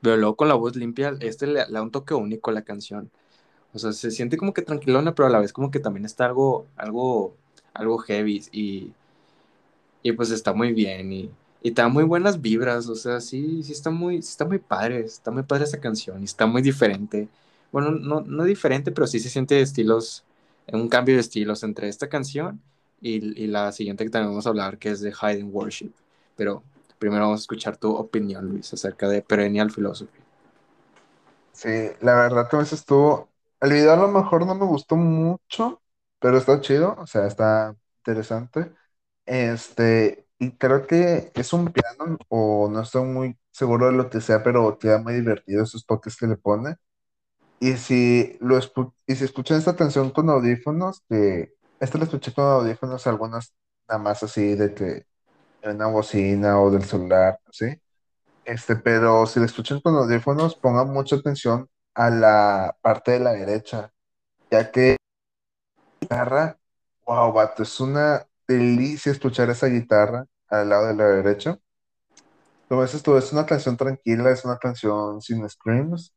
[0.00, 2.62] pero luego con la voz limpia, este le, le da un toque único a la
[2.62, 3.10] canción.
[3.72, 6.26] O sea, se siente como que tranquilona, pero a la vez como que también está
[6.26, 7.36] algo, algo,
[7.74, 8.92] algo heavy y,
[10.02, 11.30] y pues está muy bien y,
[11.62, 15.00] y te muy buenas vibras, o sea, sí, sí está muy, sí está muy padre,
[15.00, 17.28] está muy padre esa canción y está muy diferente.
[17.72, 20.24] Bueno, no, no diferente, pero sí se siente estilos,
[20.72, 22.60] un cambio de estilos entre esta canción
[23.00, 25.92] y, y la siguiente que también vamos a hablar, que es de Hidden Worship.
[26.36, 26.62] Pero
[26.98, 30.20] primero vamos a escuchar tu opinión, Luis, acerca de Perennial Philosophy.
[31.52, 31.68] Sí,
[32.00, 33.32] la verdad que eso estuvo.
[33.60, 35.82] El video a lo mejor no me gustó mucho,
[36.20, 38.72] pero está chido, o sea, está interesante.
[39.26, 44.20] Este, y creo que es un piano, o no estoy muy seguro de lo que
[44.20, 46.76] sea, pero queda muy divertido esos toques que le pone.
[47.60, 48.58] Y si lo
[49.06, 53.54] y si escuchan esta canción con audífonos, que esta la escuché con audífonos, algunas
[53.88, 55.06] nada más así de que
[55.62, 57.66] en una bocina o del celular, ¿sí?
[58.44, 63.32] Este, pero si la escuchan con audífonos, pongan mucha atención a la parte de la
[63.32, 63.92] derecha,
[64.50, 64.97] ya que
[66.00, 66.58] guitarra,
[67.06, 71.58] wow, vato, es una delicia escuchar esa guitarra al lado de la derecha.
[72.68, 76.14] Como dices tú, es una canción tranquila, es una canción sin screams,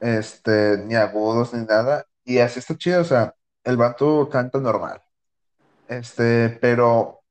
[0.00, 5.02] este, ni agudos ni nada, y así está chido, o sea, el vato canta normal,
[5.88, 7.22] este, pero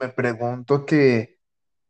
[0.00, 1.38] me pregunto que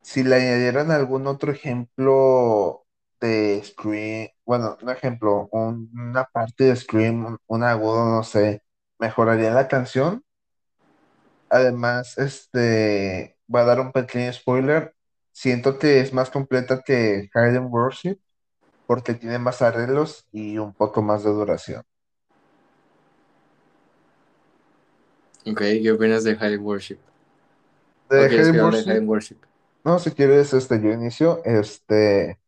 [0.03, 2.87] si le añadieran algún otro ejemplo
[3.21, 8.64] de Scream, bueno, un ejemplo, un- una parte de Scream, un agudo, no sé,
[9.05, 10.25] mejoraría la canción.
[11.49, 14.95] Además, este, va a dar un pequeño spoiler.
[15.33, 18.19] Siento que es más completa que Hidden Worship
[18.87, 21.85] porque tiene más arreglos y un poco más de duración.
[25.47, 26.99] Ok, ¿qué opinas de Hidden Worship?
[28.09, 29.39] De ¿O quieres que Hidden Worship, Worship?
[29.85, 32.41] no, si quieres, este, yo inicio, este.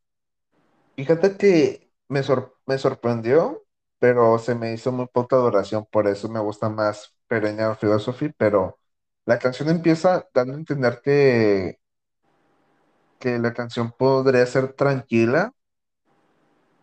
[0.96, 3.65] Fíjate que me, sor- me sorprendió,
[3.98, 8.78] pero se me hizo muy poca duración, por eso me gusta más Perennial Philosophy, pero
[9.26, 11.78] la canción empieza dando a entender que,
[13.18, 15.52] que la canción podría ser tranquila,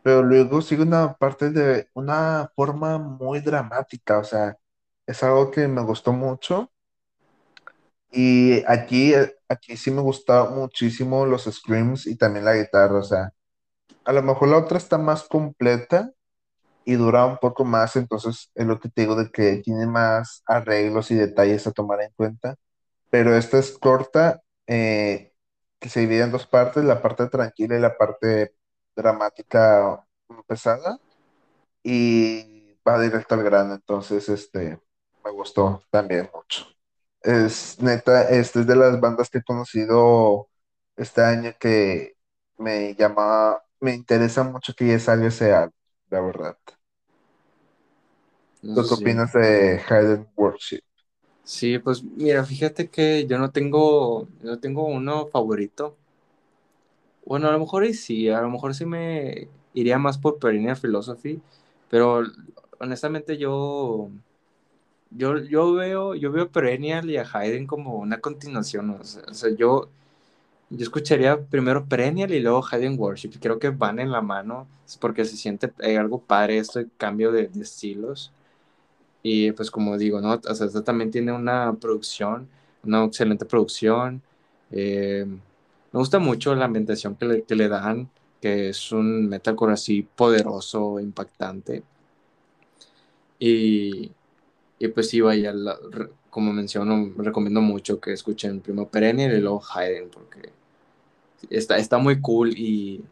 [0.03, 4.57] pero luego sigue una parte de una forma muy dramática, o sea,
[5.07, 6.71] es algo que me gustó mucho.
[8.11, 9.13] Y aquí,
[9.49, 13.33] aquí sí me gusta muchísimo los screams y también la guitarra, o sea,
[14.05, 16.11] a lo mejor la otra está más completa
[16.85, 20.43] y dura un poco más, entonces es lo que te digo de que tiene más
[20.45, 22.55] arreglos y detalles a tomar en cuenta,
[23.09, 25.33] pero esta es corta, eh,
[25.79, 28.55] que se divide en dos partes, la parte tranquila y la parte
[28.95, 30.05] dramática
[30.47, 30.99] pesada,
[31.83, 34.79] y va directo al grano, entonces este
[35.23, 36.65] me gustó también mucho.
[37.21, 40.49] Es neta, este es de las bandas que he conocido
[40.97, 42.15] este año que
[42.57, 45.73] me llama, me interesa mucho que ya salga ese álbum,
[46.13, 46.57] la verdad.
[48.73, 50.81] ¿Tú qué opinas de Hidden Worship?
[51.45, 55.97] Sí, pues mira, fíjate que yo no tengo, no tengo uno favorito.
[57.25, 61.41] Bueno, a lo mejor sí, a lo mejor sí me iría más por Perennial Philosophy,
[61.89, 62.23] pero
[62.79, 64.09] honestamente yo,
[65.11, 68.89] yo, yo veo, yo veo a Perennial y a Hayden como una continuación.
[68.91, 69.89] O sea, o sea, yo,
[70.75, 73.31] yo escucharía primero Perennial y luego Hayden Worship.
[73.39, 74.67] Creo que van en la mano,
[74.99, 78.31] porque se siente eh, algo padre este cambio de, de estilos.
[79.21, 80.33] Y pues como digo, ¿no?
[80.33, 82.49] O sea, esta también tiene una producción,
[82.83, 84.21] una excelente producción.
[84.71, 88.09] Eh, me gusta mucho la ambientación que le, que le dan,
[88.41, 91.83] que es un metalcore así poderoso, impactante.
[93.39, 94.11] Y,
[94.79, 95.53] y pues sí, vaya,
[96.29, 100.51] como menciono, recomiendo mucho que escuchen primero Perennial y luego Hayden, porque
[101.49, 103.03] está, está muy cool y,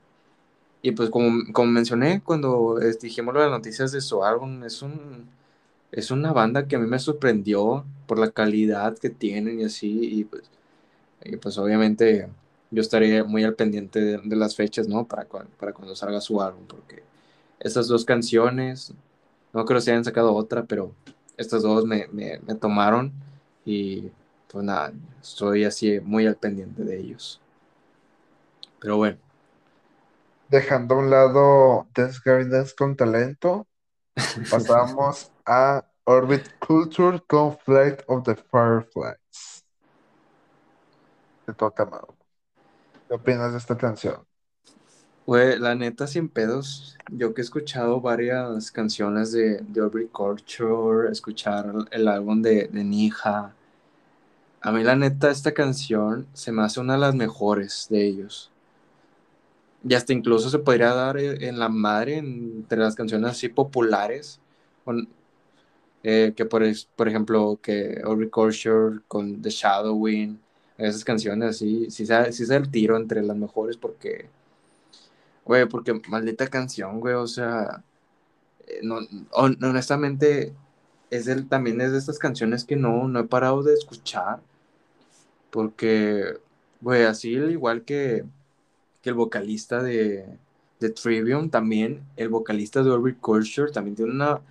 [0.82, 5.30] y pues como, como mencioné cuando eh, dijimos las noticias de su álbum, es un
[5.92, 10.20] es una banda que a mí me sorprendió por la calidad que tienen y así,
[10.20, 10.44] y pues,
[11.24, 12.30] y pues obviamente
[12.72, 15.06] yo estaré muy al pendiente de, las fechas, ¿no?
[15.08, 15.28] Para,
[15.60, 17.04] para cuando salga su álbum, porque
[17.60, 18.94] estas dos canciones,
[19.54, 20.94] no creo se hayan sacado otra, pero
[21.38, 23.12] estas dos me, me, me tomaron
[23.66, 24.10] y
[24.52, 27.41] pues nada, estoy así muy al pendiente de ellos.
[28.82, 29.20] Pero bueno,
[30.50, 33.68] Dejando a un lado Dance Gardens con talento,
[34.50, 39.66] pasamos a Orbit Culture con Flight of the Fireflies.
[41.46, 42.18] Te toca, Mau.
[43.08, 44.26] ¿Qué opinas de esta canción?
[45.26, 51.12] Güey, la neta, sin pedos, yo que he escuchado varias canciones de, de Aubrey Culture,
[51.12, 53.58] escuchar el álbum de, de Nija,
[54.62, 58.51] A mí la neta esta canción se me hace una de las mejores de ellos.
[59.84, 64.40] Y hasta incluso se podría dar eh, en la madre entre las canciones así populares.
[66.04, 66.64] Eh, que por,
[66.96, 70.40] por ejemplo, que Aubrey Culture con The Shadowing,
[70.78, 74.28] esas canciones así, sí se, sí el tiro entre las mejores porque,
[75.46, 77.84] güey, porque maldita canción, güey, o sea,
[78.68, 79.00] eh, no,
[79.32, 80.54] honestamente,
[81.12, 84.42] es el, también es de estas canciones que no, no he parado de escuchar
[85.52, 86.40] porque,
[86.82, 88.26] güey, así igual que,
[89.02, 90.26] que el vocalista de,
[90.80, 94.42] de Trivium, también el vocalista de Orbit Culture también tiene una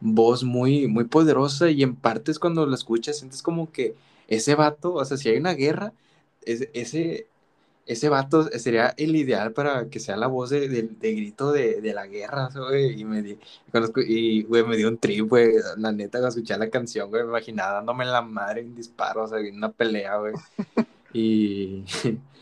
[0.00, 3.96] voz muy, muy poderosa y en partes cuando la escuchas sientes como que
[4.28, 5.92] ese vato, o sea, si hay una guerra,
[6.44, 7.26] ese, ese,
[7.86, 12.50] ese vato sería el ideal para que sea la voz de, grito de, la guerra,
[12.54, 13.38] güey, y me, di,
[14.06, 17.30] y, güey, me dio un trip, güey, la neta, cuando escuché la canción, güey, me
[17.30, 20.34] imaginaba dándome la madre en disparo, o sea, en una pelea, güey,
[21.14, 21.84] y,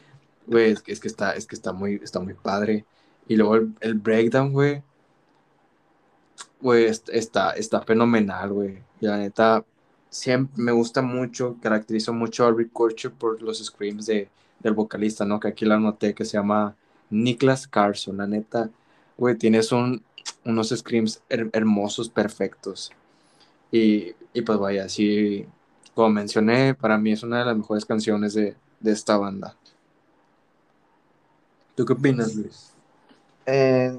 [0.46, 2.84] güey, es que, es que, está, es que está, muy, está muy padre,
[3.28, 4.82] y luego el, el breakdown, güey,
[6.60, 8.78] güey, está, está fenomenal, güey.
[9.00, 9.64] Y la neta,
[10.08, 14.28] siempre me gusta mucho, caracterizo mucho a Rick Culture por los screams de,
[14.60, 15.40] del vocalista, ¿no?
[15.40, 16.76] Que aquí la noté, que se llama
[17.10, 18.16] Niklas Carson.
[18.16, 18.70] La neta,
[19.16, 20.02] güey, tienes un,
[20.44, 22.90] unos screams hermosos, perfectos.
[23.70, 25.46] Y, y, pues vaya, así
[25.94, 29.56] como mencioné, para mí es una de las mejores canciones de, de esta banda.
[31.76, 32.76] ¿Tú qué opinas, Luis?
[33.46, 33.92] Eh,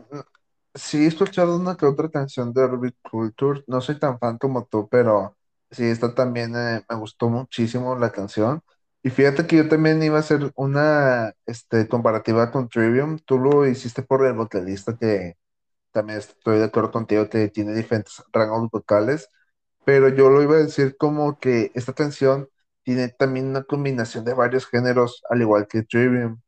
[0.75, 3.63] Sí, he escuchado una que otra canción de Orbit Culture.
[3.67, 5.37] No soy tan fan como tú, pero
[5.71, 8.61] sí, esta también eh, me gustó muchísimo la canción.
[9.03, 13.19] Y fíjate que yo también iba a hacer una este, comparativa con Trivium.
[13.25, 15.35] Tú lo hiciste por el vocalista, que
[15.91, 19.29] también estoy de acuerdo contigo, que tiene diferentes rangos vocales.
[19.85, 22.49] Pero yo lo iba a decir como que esta canción
[22.83, 26.41] tiene también una combinación de varios géneros, al igual que Trivium.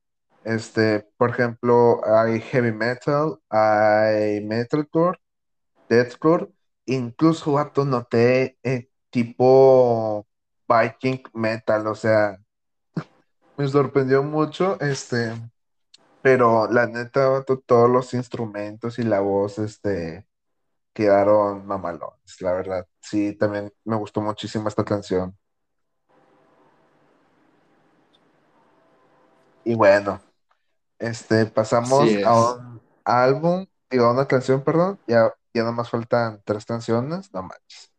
[0.50, 5.20] Este, por ejemplo, hay heavy metal, hay metalcore,
[5.88, 6.50] deathcore,
[6.88, 10.26] incluso vato noté eh, tipo
[10.68, 12.40] Viking metal, o sea,
[13.58, 15.34] me sorprendió mucho, este,
[16.24, 20.28] pero la neta, vato, todos los instrumentos y la voz, este,
[20.94, 22.88] quedaron mamalones, la verdad.
[23.02, 25.38] Sí, también me gustó muchísimo esta canción.
[29.64, 30.29] Y bueno.
[31.00, 32.60] Este, pasamos Así a es.
[32.60, 35.00] un álbum, digo, a una canción, perdón.
[35.08, 37.92] Ya, ya nomás faltan tres canciones, no manches.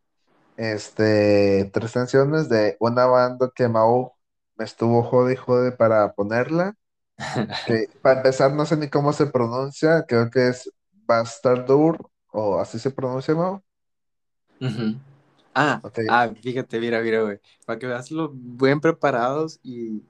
[0.57, 4.13] Este, tres canciones de una banda que Mau
[4.57, 6.75] me estuvo jode y jode para ponerla.
[7.65, 12.79] Que para empezar, no sé ni cómo se pronuncia, creo que es Bastardur, o así
[12.79, 13.63] se pronuncia, Mau.
[15.53, 17.39] Ah, Ok, ah, fíjate, mira, mira, güey.
[17.65, 20.03] Para que veas lo bien preparados y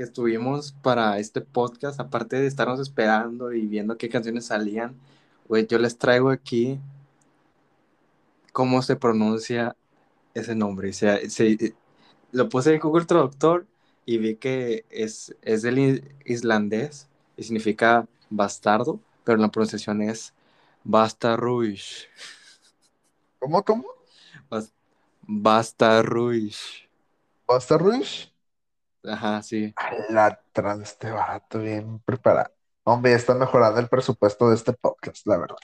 [0.00, 4.98] que estuvimos para este podcast, aparte de estarnos esperando y viendo qué canciones salían,
[5.46, 6.80] güey, yo les traigo aquí
[8.50, 9.76] cómo se pronuncia
[10.32, 10.88] ese nombre.
[10.88, 11.74] O sea, se,
[12.32, 13.66] lo puse en Google Traductor
[14.06, 20.32] y vi que es, es del islandés y significa bastardo, pero la pronunciación es
[20.82, 22.08] Bastarruish.
[23.38, 23.84] ¿Cómo, cómo?
[24.48, 24.72] Bas
[25.26, 26.88] Bastarruish.
[27.46, 28.29] ¿Bastarruish?
[29.04, 29.74] Ajá, sí.
[30.10, 32.52] La trans, este vato bien preparado.
[32.84, 35.56] Hombre, está mejorando el presupuesto de este podcast, la verdad.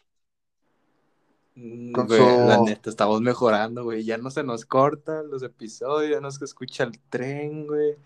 [1.54, 4.04] Mm, Con Güey, la neta, estamos mejorando, güey.
[4.04, 7.96] Ya no se nos cortan los episodios, ya no se escucha el tren, güey.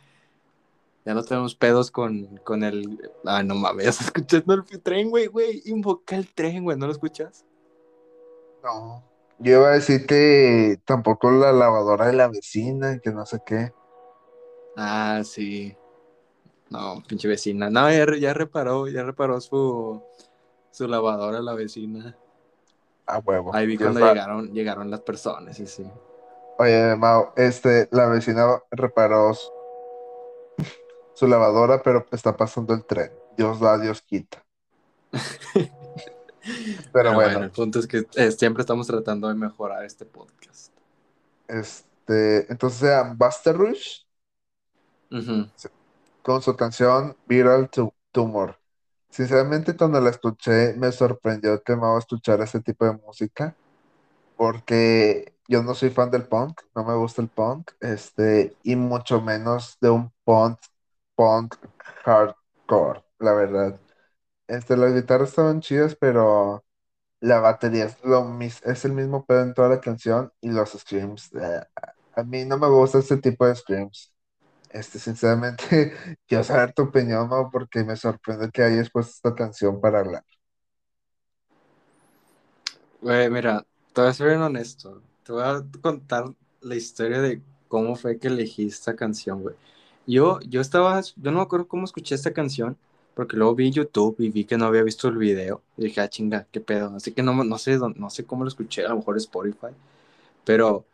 [1.05, 3.01] Ya no tenemos pedos con, con el.
[3.25, 5.63] Ah, no mames, ya se escuchando el tren, güey, güey.
[5.67, 7.45] Invoca el tren, güey, ¿no lo escuchas?
[8.63, 9.03] No,
[9.39, 13.73] yo iba a decir que tampoco la lavadora de la vecina, que no sé qué.
[14.83, 15.77] Ah, sí.
[16.71, 17.69] No, pinche vecina.
[17.71, 20.03] No, ya, ya reparó, ya reparó su,
[20.71, 22.17] su lavadora la vecina.
[23.07, 23.55] A huevo.
[23.55, 24.15] Ahí vi Dios cuando va.
[24.15, 25.85] llegaron, llegaron las personas, sí, sí.
[26.59, 29.51] Oye, Mau, este, la vecina reparó su,
[31.15, 33.13] su lavadora, pero está pasando el tren.
[33.37, 34.45] Dios da, Dios quita.
[36.93, 40.07] Pero Pero bueno, bueno, el punto es que eh, siempre estamos tratando de mejorar este
[40.07, 40.73] podcast.
[41.49, 44.05] este, entonces Buster Rush
[46.23, 48.59] Con su canción Viral Tu- Tumor.
[49.11, 53.57] Sinceramente, cuando la escuché, me sorprendió que Mau escuchara ese tipo de música.
[54.37, 59.21] porque yo no soy fan del punk, no me gusta el punk, este, y mucho
[59.23, 60.61] menos de un punk,
[61.17, 61.57] punk
[62.05, 63.81] hardcore, la verdad.
[64.49, 66.65] Este, las guitarras estaban chidas, pero
[67.21, 70.71] la batería es lo mis- es el mismo pedo en toda la canción y los
[70.73, 71.33] screams.
[71.35, 71.63] eh,
[72.15, 74.10] a mí no me gusta este tipo de screams.
[74.71, 75.93] Este, sinceramente,
[76.27, 77.51] quiero saber tu opinión, ¿no?
[77.53, 80.25] Porque me sorprende que hayas puesto esta canción para hablar.
[83.01, 85.03] Güey, mira, te voy a ser bien honesto.
[85.25, 86.25] Te voy a contar
[86.61, 89.57] la historia de cómo fue que elegí esta canción, güey.
[90.07, 92.77] Yo, yo estaba, yo no me acuerdo cómo escuché esta canción,
[93.15, 95.63] porque luego vi YouTube y vi que no había visto el video.
[95.77, 96.95] Y dije, ah, chinga, qué pedo.
[96.97, 99.69] Así que no, no sé, no sé cómo lo escuché, a lo mejor Spotify.
[100.45, 100.87] Pero,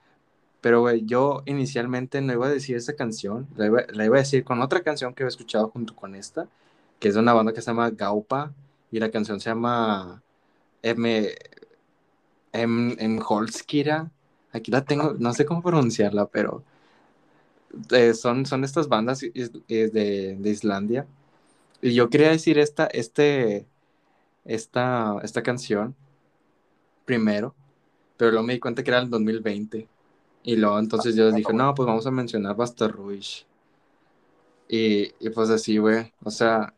[0.66, 4.60] pero, güey, yo inicialmente no iba a decir esa canción, la iba, a decir con
[4.60, 6.48] otra canción que había escuchado junto con esta,
[6.98, 8.52] que es de una banda que se llama Gaupa,
[8.90, 10.24] y la canción se llama
[10.82, 11.28] M,
[12.52, 13.20] M, M.
[13.24, 14.10] Holskira.
[14.52, 16.64] Aquí la tengo, no sé cómo pronunciarla, pero
[17.92, 21.06] eh, son, son estas bandas de, de Islandia.
[21.80, 23.68] Y yo quería decir esta, este,
[24.44, 25.94] esta, esta canción
[27.04, 27.54] primero,
[28.16, 29.88] pero luego me di cuenta que era el 2020.
[30.46, 33.44] Y luego entonces yo les dije, no, pues vamos a mencionar Basta Ruiz.
[34.68, 36.12] Y, y pues así, güey.
[36.22, 36.72] O sea,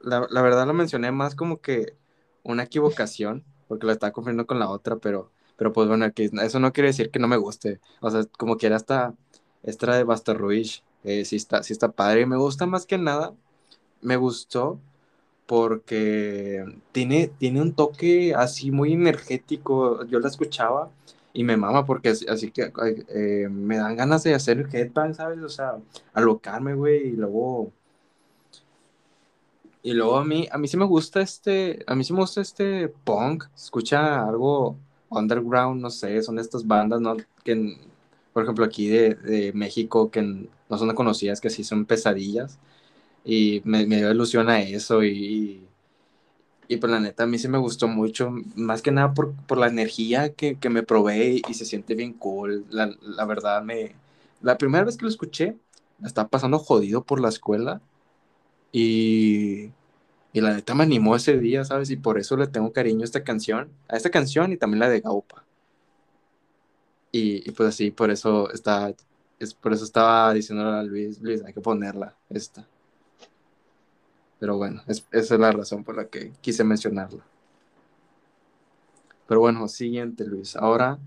[0.00, 1.94] la, la verdad lo mencioné más como que
[2.42, 6.60] una equivocación, porque la estaba confundiendo con la otra, pero, pero pues bueno, que eso
[6.60, 7.80] no quiere decir que no me guste.
[8.02, 9.14] O sea, como que era esta,
[9.62, 10.82] esta de Basta Ruiz.
[11.04, 12.20] Eh, sí está, sí está padre.
[12.20, 13.32] Y me gusta más que nada,
[14.02, 14.78] me gustó
[15.46, 20.04] porque tiene, tiene un toque así muy energético.
[20.04, 20.90] Yo la escuchaba
[21.32, 22.72] y me mama porque así, que
[23.08, 25.38] eh, me dan ganas de hacer headbang, ¿sabes?
[25.40, 25.76] O sea,
[26.12, 27.72] alocarme, güey, y luego...
[29.84, 32.40] Y luego a mí, a mí sí me gusta este, a mí sí me gusta
[32.40, 34.76] este punk, escucha algo
[35.08, 37.16] underground, no sé, son estas bandas, ¿no?
[37.42, 37.76] Que,
[38.32, 42.60] por ejemplo, aquí de, de México, que no son conocidas, que sí son pesadillas,
[43.24, 45.66] y me, me dio ilusión a eso, y
[46.68, 49.68] pues la neta, a mí sí me gustó mucho, más que nada por, por la
[49.68, 52.64] energía que, que me probé y se siente bien cool.
[52.70, 53.94] La, la verdad, me,
[54.40, 55.56] la primera vez que lo escuché,
[56.04, 57.80] estaba pasando jodido por la escuela
[58.72, 59.70] y,
[60.32, 61.90] y la neta me animó ese día, ¿sabes?
[61.90, 64.88] Y por eso le tengo cariño a esta canción, a esta canción y también la
[64.88, 65.44] de Gaupa.
[67.12, 68.94] Y, y pues así, por eso está,
[69.38, 72.66] es, por eso estaba diciendo a Luis, Luis, hay que ponerla, esta.
[74.42, 77.24] Pero bueno, es, esa es la razón por la que quise mencionarla.
[79.26, 80.56] Pero bueno, siguiente, Luis.
[80.56, 80.98] Ahora,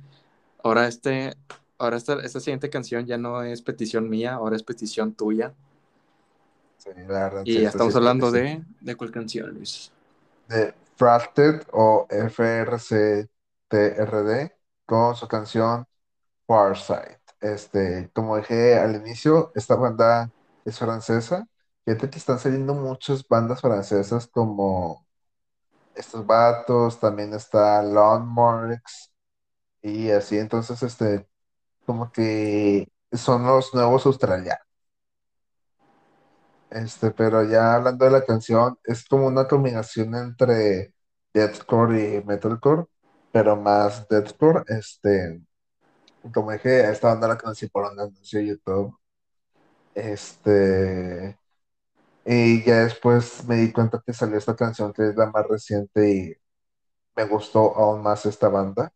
[0.63, 1.35] ahora este,
[1.77, 5.55] ahora esta, esta siguiente canción ya no es petición mía, ahora es petición tuya.
[6.77, 8.31] Sí, la verdad, sí, Y ya sí estamos es hablando petición.
[8.31, 9.93] de, ¿de cuál canción, Luis?
[10.47, 13.29] De Fracted o FRCTRD
[14.85, 15.85] con su canción
[16.47, 17.19] Farsight.
[17.41, 20.31] Este, como dije al inicio, esta banda
[20.65, 21.47] es francesa.
[21.85, 25.05] Fíjate que están saliendo muchas bandas francesas como
[25.95, 29.13] estos vatos, también está Landmarks
[29.81, 31.27] y así, entonces, este,
[31.85, 34.65] como que son los nuevos australianos.
[36.69, 40.93] Este, pero ya hablando de la canción, es como una combinación entre
[41.33, 42.85] deathcore y metalcore,
[43.31, 44.63] pero más deathcore.
[44.67, 45.41] Este,
[46.33, 48.97] como dije, esta banda la conocí por un anuncio de YouTube.
[49.95, 51.37] Este,
[52.25, 56.11] y ya después me di cuenta que salió esta canción que es la más reciente
[56.13, 56.33] y
[57.15, 58.93] me gustó aún más esta banda,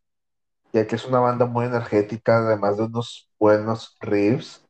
[0.74, 4.68] ya que es una banda muy energética, además de unos buenos riffs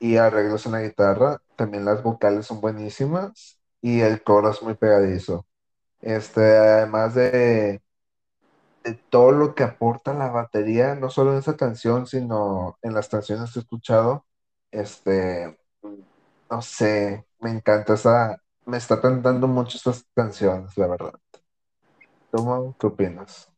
[0.00, 1.38] y arreglos en la guitarra.
[1.56, 5.46] También las vocales son buenísimas y el coro es muy pegadizo.
[6.02, 7.82] Este, además de,
[8.84, 13.08] de todo lo que aporta la batería, no solo en esa canción, sino en las
[13.08, 14.26] canciones que he escuchado,
[14.72, 15.58] este,
[16.52, 21.14] no sé, me encanta esa, me está cantando mucho estas canciones, la verdad.
[22.30, 23.48] ¿Cómo, qué opinas?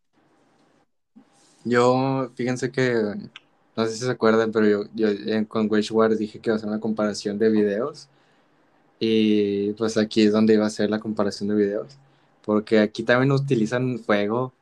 [1.64, 2.94] Yo, fíjense que,
[3.76, 6.56] no sé si se acuerdan, pero yo, yo eh, con Wage dije que iba a
[6.58, 8.08] hacer una comparación de videos.
[9.00, 11.98] Y pues aquí es donde iba a hacer la comparación de videos.
[12.44, 14.52] Porque aquí también utilizan fuego,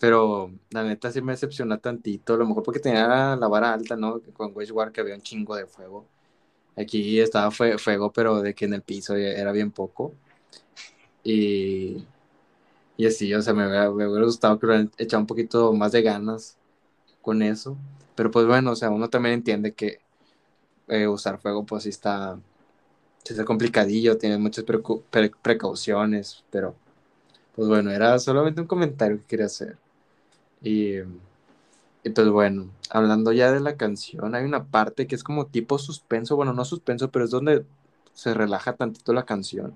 [0.00, 2.34] pero la neta sí me decepciona tantito.
[2.34, 4.20] A lo mejor porque tenía la vara alta, ¿no?
[4.32, 6.06] Con Wage que había un chingo de fuego.
[6.76, 10.14] Aquí estaba fue- fuego, pero de que en el piso era bien poco.
[11.22, 12.04] Y,
[12.96, 16.02] y así, o sea, me me hubiera gustado que hubieran echado un poquito más de
[16.02, 16.58] ganas
[17.22, 17.76] con eso.
[18.16, 20.00] Pero pues bueno, o sea, uno también entiende que
[20.88, 22.38] eh, usar fuego pues sí está,
[23.24, 24.80] está complicadillo, tiene muchas pre-
[25.42, 26.74] precauciones, pero
[27.56, 29.78] pues bueno, era solamente un comentario que quería hacer.
[30.62, 30.98] Y,
[32.04, 35.78] y pues bueno, hablando ya de la canción, hay una parte que es como tipo
[35.78, 37.66] suspenso, bueno, no suspenso, pero es donde
[38.14, 39.74] se relaja tantito la canción.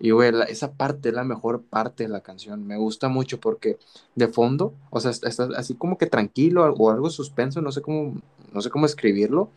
[0.00, 2.66] Y, güey, la- esa parte es la mejor parte de la canción.
[2.66, 3.78] Me gusta mucho porque
[4.16, 7.82] de fondo, o sea, está, está así como que tranquilo o algo suspenso, no sé
[7.82, 8.20] cómo,
[8.52, 9.50] no sé cómo escribirlo.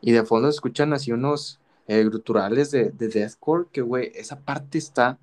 [0.00, 4.38] y de fondo se escuchan así unos eh, gruturales de, de deathcore, que güey, esa
[4.40, 5.18] parte está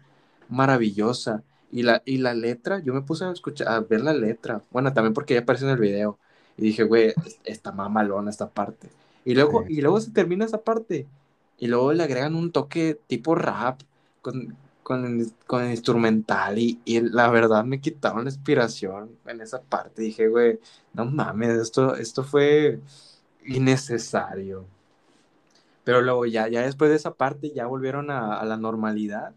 [0.49, 1.43] maravillosa.
[1.71, 4.93] Y la, y la letra, yo me puse a escuchar, a ver la letra, bueno,
[4.93, 6.17] también porque ya apareció en el video,
[6.57, 7.13] y dije, güey,
[7.43, 8.89] está mamalona esta parte.
[9.25, 9.73] Y luego, Sí.
[9.75, 11.07] y luego se termina esa parte,
[11.57, 13.81] y luego le agregan un toque tipo rap,
[14.21, 19.61] con, con, con el instrumental, y, y la verdad me quitaron la inspiración en esa
[19.61, 20.01] parte.
[20.01, 20.59] Dije, güey,
[20.93, 22.79] no mames, esto, esto fue
[23.45, 24.65] innecesario.
[25.83, 29.33] Pero luego ya, ya después de esa parte ya volvieron a, a la normalidad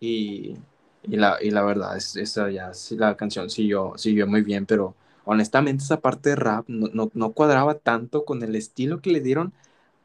[0.00, 0.56] y,
[1.04, 4.94] y, la, y la verdad, es, esa ya la canción siguió, siguió muy bien, pero
[5.24, 9.20] honestamente esa parte de rap no, no, no cuadraba tanto con el estilo que le
[9.20, 9.52] dieron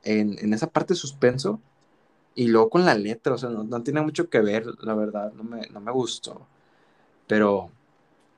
[0.03, 1.61] en, en, esa parte de suspenso
[2.35, 5.33] y luego con la letra, o sea, no, no tiene mucho que ver, la verdad,
[5.33, 6.47] no me, no me gustó.
[7.27, 7.71] Pero,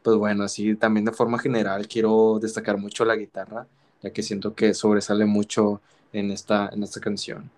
[0.04, 3.68] pues bueno, así también de forma general quiero destacar mucho la guitarra,
[4.02, 5.82] ya que siento que sobresale mucho
[6.14, 7.52] en esta, en esta canción.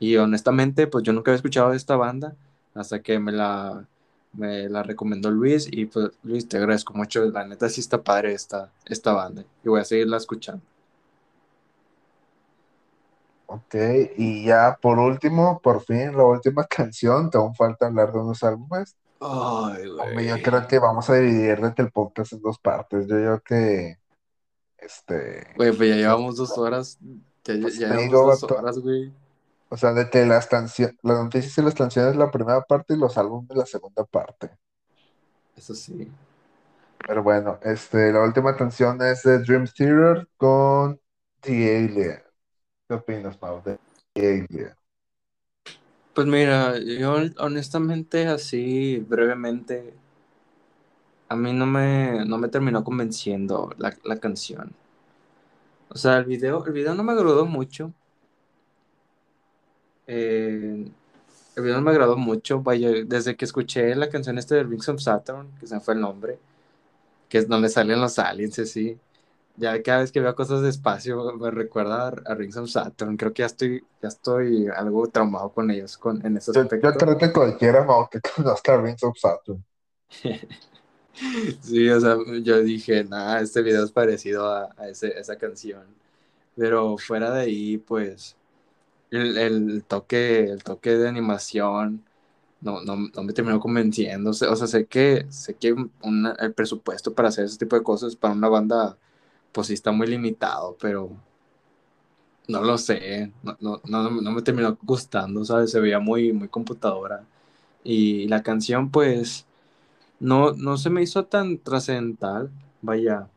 [0.00, 2.36] Y honestamente, pues yo nunca había escuchado de esta banda
[2.74, 3.86] hasta que me la,
[4.36, 5.68] me la recomendó Luis.
[5.70, 7.24] Y pues Luis, te agradezco mucho.
[7.26, 9.44] La neta sí está padre esta, esta banda.
[9.64, 10.62] Y voy a seguirla escuchando.
[13.46, 13.74] Ok,
[14.16, 18.42] y ya por último, por fin, la última canción, te aún falta hablar de unos
[18.42, 18.96] álbumes.
[19.20, 19.84] Ay,
[20.26, 23.06] yo creo que vamos a dividir el podcast en dos partes.
[23.06, 23.98] Yo creo que,
[24.78, 26.98] este, Güey, pues ya pues, llevamos dos horas.
[27.44, 29.12] Ya, pues ya te llevamos digo, dos horas, güey.
[29.74, 33.18] O sea, de las canciones, las noticias y las canciones la primera parte y los
[33.18, 34.52] álbumes la segunda parte.
[35.56, 36.08] Eso sí.
[37.04, 41.00] Pero bueno, este, la última canción es de Dream Theater con
[41.40, 42.22] The Alien.
[42.88, 43.80] ¿Qué opinas, Mau, de
[44.12, 44.76] The Alien?
[46.14, 49.92] Pues mira, yo honestamente, así brevemente,
[51.28, 54.72] a mí no me, no me terminó convenciendo la, la canción.
[55.88, 57.92] O sea, el video, el video no me agradó mucho.
[60.06, 60.90] Eh,
[61.56, 62.62] el video me agradó mucho.
[62.62, 65.94] Vaya, desde que escuché la canción este de Rings of Saturn, que se me fue
[65.94, 66.38] el nombre,
[67.28, 69.00] que es donde salen los aliens, así.
[69.56, 73.16] Ya cada vez que veo cosas de espacio me recuerda a, a Rings of Saturn.
[73.16, 76.88] Creo que ya estoy, ya estoy algo traumado con ellos con, en ese Yo, yo
[76.88, 76.96] aspecto.
[76.96, 79.62] creo que cualquiera, que conozca Rings of Saturn.
[81.62, 85.84] Sí, o sea, yo dije, nada, este video es parecido a, a ese, esa canción.
[86.56, 88.36] Pero fuera de ahí, pues,
[89.16, 92.04] el, toque, el toque de animación
[92.60, 94.30] no, no, no me terminó convenciendo.
[94.30, 95.74] O sea, sé que, sé que
[96.40, 98.98] el presupuesto para hacer ese tipo de cosas para una banda,
[99.52, 101.10] pues sí está muy limitado, pero
[102.48, 103.32] no lo sé.
[103.42, 105.70] No, no, no, no me terminó gustando, ¿sabes?
[105.70, 107.24] Se veía muy, muy computadora.
[107.84, 109.46] Y la canción, pues,
[110.20, 112.50] no, no se me hizo tan trascendental.
[112.82, 113.28] Vaya.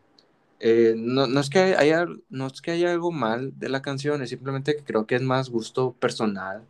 [0.60, 4.22] Eh, no, no es que haya, no es que haya algo mal de la canción,
[4.24, 6.68] es simplemente que creo que es más gusto personal.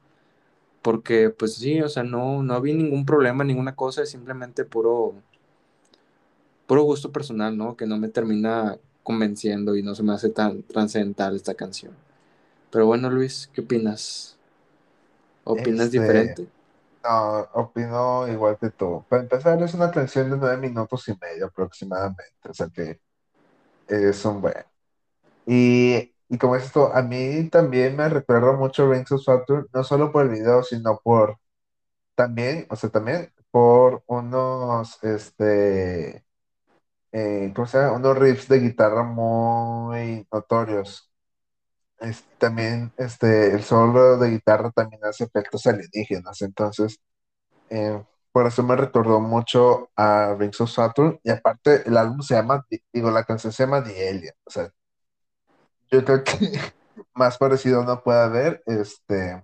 [0.82, 5.16] Porque, pues sí, o sea, no, no vi ningún problema, ninguna cosa, es simplemente puro,
[6.68, 7.76] puro gusto personal, ¿no?
[7.76, 11.94] Que no me termina convenciendo y no se me hace tan trascendental esta canción.
[12.72, 14.38] Pero bueno, Luis, ¿qué opinas?
[15.46, 16.48] ¿Opinas Este, diferente?
[17.04, 19.06] no, opino igual que tú.
[19.10, 23.02] Para empezar, es una canción de nueve minutos y medio aproximadamente, o sea que
[23.88, 24.56] es un buen.
[25.46, 30.12] Y, y como esto, a mí también me recuerda mucho Rings of Saturn, no solo
[30.12, 31.38] por el video, sino por
[32.16, 36.26] también, o sea, también por unos, este,
[37.12, 37.68] eh, ¿cómo?
[37.96, 41.12] Unos riffs de guitarra muy notorios.
[42.00, 47.00] Es- también, este, el solo de guitarra también hace efectos alienígenas, entonces,
[47.70, 48.04] eh,
[48.38, 52.68] por eso me recordó mucho a Rings of Saturn, y aparte el álbum se llama,
[52.94, 54.72] digo, la canción se llama The Alien, o sea,
[55.90, 56.36] yo creo que
[57.16, 59.44] más parecido no puede haber, este,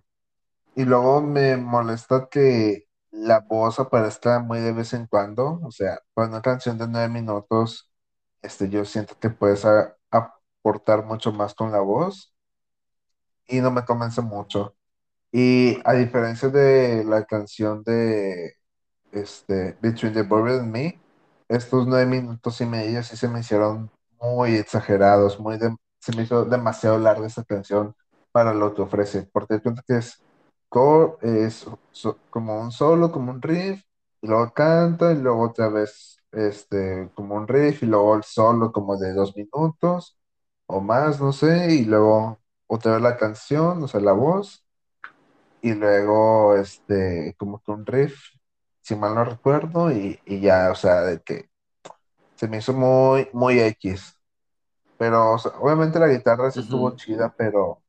[0.75, 5.99] y luego me molesta que la voz aparezca muy de vez en cuando, o sea,
[6.13, 7.91] para una canción de nueve minutos,
[8.43, 9.65] este, yo siento que puedes
[10.11, 12.31] aportar mucho más con la voz
[13.47, 14.75] y no me convence mucho.
[15.31, 18.53] Y a diferencia de la canción de
[19.13, 20.99] este, Between the Buried and Me,
[21.47, 25.59] estos nueve minutos y medio sí se me hicieron muy exagerados, muy
[25.99, 27.95] se me hizo demasiado larga esta canción
[28.31, 30.23] para lo que ofrece, porque cuenta que es,
[30.69, 33.83] como un solo, como un riff,
[34.21, 38.71] y luego canta, y luego otra vez este, como un riff, y luego el solo
[38.71, 40.17] como de dos minutos
[40.65, 44.65] o más, no sé, y luego otra vez la canción, o sea, la voz
[45.61, 48.15] y luego este, como que un riff,
[48.83, 51.49] si mal no recuerdo, y, y ya, o sea, de que
[52.35, 54.17] se me hizo muy, muy X.
[54.97, 57.81] Pero o sea, obviamente la guitarra sí estuvo chida, pero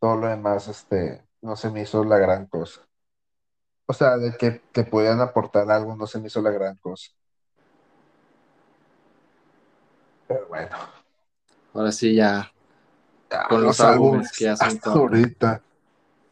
[0.00, 2.82] todo lo demás, este, no se me hizo la gran cosa.
[3.86, 7.10] O sea, de que, que podían aportar algo, no se me hizo la gran cosa.
[10.28, 10.76] Pero bueno,
[11.74, 12.52] Ahora sí, ya
[13.30, 14.92] ya, con los los álbumes álbumes, que cuatro.
[15.02, 15.62] ahorita.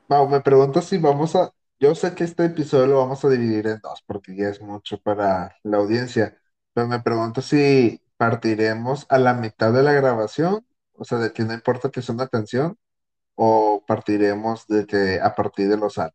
[0.08, 3.66] No, me pregunto si vamos a, yo sé que este episodio lo vamos a dividir
[3.68, 6.38] en dos, porque ya es mucho para la audiencia,
[6.72, 11.44] pero me pregunto si partiremos a la mitad de la grabación, o sea, de que
[11.44, 12.78] no importa que sea una canción,
[13.36, 16.12] o partiremos de que a partir de los yo.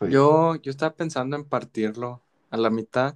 [0.00, 3.14] Yo, yo estaba pensando en partirlo a la mitad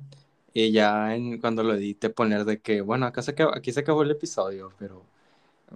[0.52, 3.80] y ya en, cuando lo edite poner de que, bueno, acá se acabó- aquí se
[3.80, 5.02] acabó el episodio, pero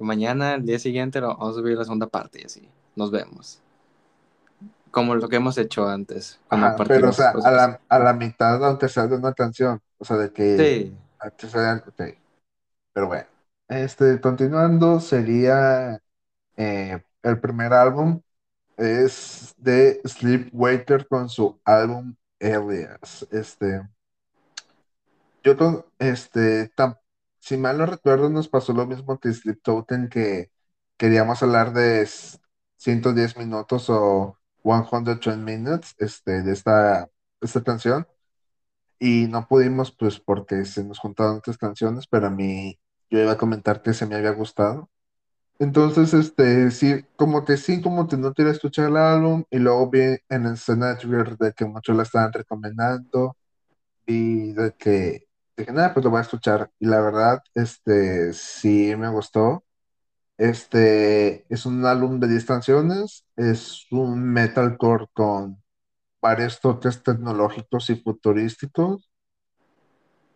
[0.01, 2.69] mañana, el día siguiente, lo, vamos a subir la segunda parte y así.
[2.97, 3.61] Nos vemos.
[4.97, 8.65] Como lo que hemos hecho antes, Ajá, pero o sea, a la, a la mitad,
[8.65, 12.03] aunque sea de una canción, o sea, de que Sí, antes ok,
[12.93, 13.27] pero bueno.
[13.69, 16.01] Este, continuando, sería
[16.57, 18.23] eh, el primer álbum.
[18.79, 23.27] es de Sleepwalker con su álbum Alias.
[23.33, 23.83] Este,
[25.43, 26.99] yo con, este, tam-
[27.41, 30.51] si mal no recuerdo, nos pasó lo mismo que Sleep Token, que
[30.97, 32.39] queríamos hablar de s-
[32.77, 37.09] 110 minutos o 120 minutes, este, de esta,
[37.41, 38.07] esta canción,
[38.99, 42.79] y no pudimos, pues, porque se nos juntaron otras canciones, pero a mí,
[43.11, 44.91] yo iba a comentar que se me había gustado.
[45.59, 49.91] Entonces, este, sí, como que sí, como que no quería escuchar el álbum y luego
[49.91, 50.59] vi en el
[51.01, 53.37] Twitter de que muchos la estaban recomendando
[54.07, 56.73] y de que dije, nada, pues lo voy a escuchar.
[56.81, 59.66] Y la verdad, este, sí me gustó.
[60.39, 65.63] Este, es un álbum de 10 canciones, es un metalcore con
[66.21, 69.11] varios toques tecnológicos y futurísticos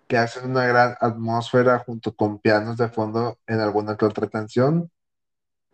[0.09, 4.91] que hacen una gran atmósfera junto con pianos de fondo en alguna que otra canción.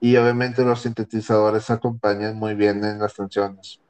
[0.01, 3.81] Y obviamente los sintetizadores acompañan muy bien en las canciones,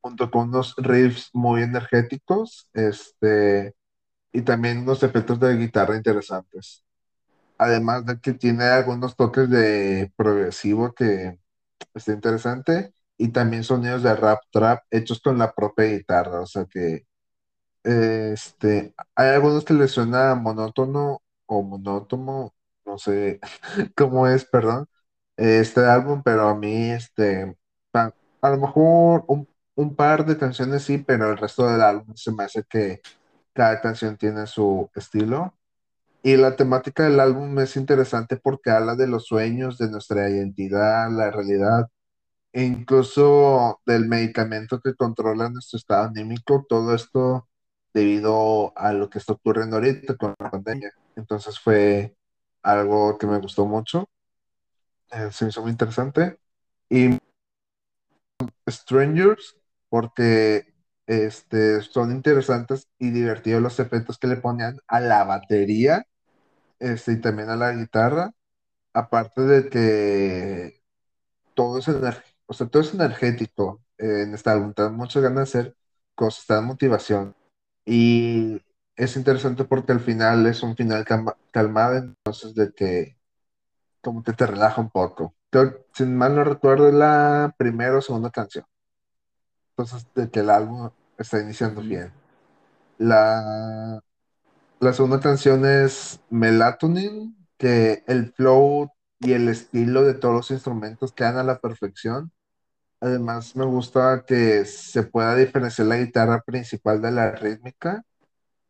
[0.00, 3.74] junto con unos riffs muy energéticos, este,
[4.32, 6.85] y también unos efectos de guitarra interesantes.
[7.58, 11.38] Además de que tiene algunos toques de progresivo que
[11.94, 16.66] está interesante, y también sonidos de rap trap hechos con la propia guitarra, o sea
[16.66, 17.06] que
[17.84, 22.54] este, hay algunos que les suena monótono o monótono,
[22.84, 23.40] no sé
[23.96, 24.88] cómo es, perdón,
[25.36, 27.56] este álbum, pero a mí, este,
[27.90, 32.14] pa- a lo mejor un, un par de canciones sí, pero el resto del álbum
[32.16, 33.00] se me hace que
[33.54, 35.55] cada canción tiene su estilo.
[36.26, 41.08] Y la temática del álbum es interesante porque habla de los sueños, de nuestra identidad,
[41.08, 41.88] la realidad,
[42.52, 47.48] e incluso del medicamento que controla nuestro estado anímico, todo esto
[47.94, 50.90] debido a lo que está ocurriendo ahorita con la pandemia.
[51.14, 52.16] Entonces fue
[52.62, 54.08] algo que me gustó mucho,
[55.12, 56.40] eh, se me hizo muy interesante.
[56.90, 57.18] Y
[58.68, 60.74] Strangers, porque
[61.06, 66.04] este, son interesantes y divertidos los efectos que le ponían a la batería
[66.78, 68.32] este, y también a la guitarra.
[68.94, 70.82] Aparte de que
[71.54, 71.88] todo es,
[72.46, 75.76] o sea, todo es energético eh, en este álbum, te muchas ganas de hacer
[76.14, 77.36] cosas, te dan motivación.
[77.84, 78.60] Y
[78.96, 83.18] es interesante porque al final es un final calma- calmado, entonces de que
[84.02, 85.34] como que te relaja un poco.
[85.50, 88.64] Creo, si mal no recuerdo, la primera o segunda canción.
[89.76, 92.12] Entonces, de que el álbum está iniciando bien.
[92.98, 94.00] La,
[94.80, 101.12] la segunda canción es Melatonin, que el flow y el estilo de todos los instrumentos
[101.12, 102.32] quedan a la perfección.
[103.00, 108.04] Además, me gusta que se pueda diferenciar la guitarra principal de la rítmica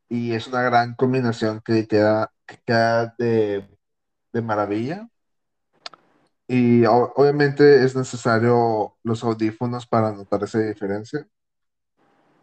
[0.09, 3.69] y es una gran combinación que queda, que queda de,
[4.33, 5.09] de maravilla.
[6.49, 11.27] Y o- obviamente es necesario los audífonos para notar esa diferencia.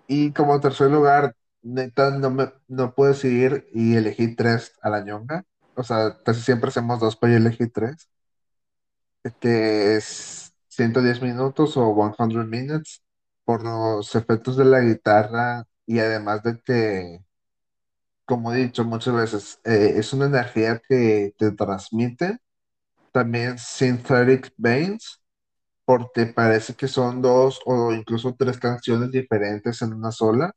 [0.08, 5.46] Y como tercer lugar, no, me, no puedo decidir y elegí tres a la ñonga.
[5.76, 8.10] O sea, casi siempre hacemos dos, pero yo elegí tres,
[9.40, 13.02] que es 110 minutos o 100 minutes,
[13.46, 17.20] por los efectos de la guitarra y además de que,
[18.26, 22.38] como he dicho muchas veces, eh, es una energía que te transmite.
[23.12, 25.22] También Synthetic Veins,
[25.86, 30.54] porque parece que son dos o incluso tres canciones diferentes en una sola.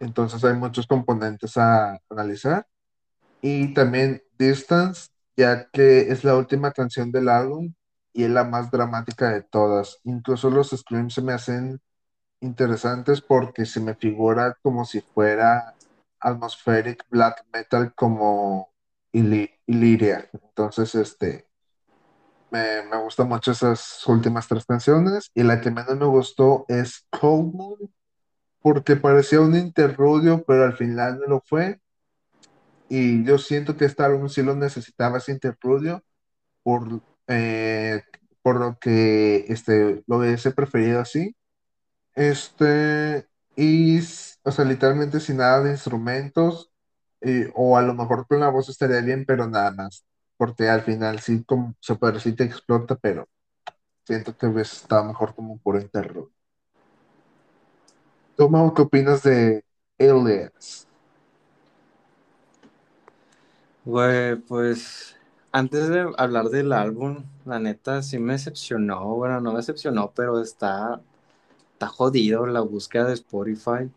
[0.00, 2.66] Entonces hay muchos componentes a analizar.
[3.42, 7.74] Y también Distance, ya que es la última canción del álbum
[8.12, 9.98] y es la más dramática de todas.
[10.04, 11.80] Incluso los screams se me hacen
[12.40, 15.76] interesantes porque se me figura como si fuera
[16.20, 18.72] atmospheric black metal como
[19.12, 20.30] Ili- Illyria.
[20.32, 21.48] Entonces, este,
[22.50, 27.06] Me, me gustan mucho esas últimas tres canciones y la que menos me gustó es
[27.10, 27.78] Cold Moon
[28.62, 31.80] porque parecía un interludio, pero al final no lo fue.
[32.88, 36.02] Y yo siento que este álbum sí lo necesitaba ese interludio
[36.62, 38.02] por, eh,
[38.42, 41.36] por lo que este, lo hubiese preferido así.
[42.14, 44.00] Este, y,
[44.44, 46.70] o sea, literalmente sin nada de instrumentos,
[47.54, 50.04] o a lo mejor con la voz estaría bien, pero nada más,
[50.36, 53.28] porque al final sí como se puede decir que explota, pero
[54.04, 56.32] siento que hubiese estado mejor como por interludio.
[58.40, 59.62] ¿Tú, Mau, qué opinas de
[59.98, 60.88] Alias?
[63.84, 65.14] Güey, pues
[65.52, 69.14] antes de hablar del álbum, la neta sí me decepcionó.
[69.14, 71.02] Bueno, no me decepcionó, pero está,
[71.74, 73.90] está jodido la búsqueda de Spotify.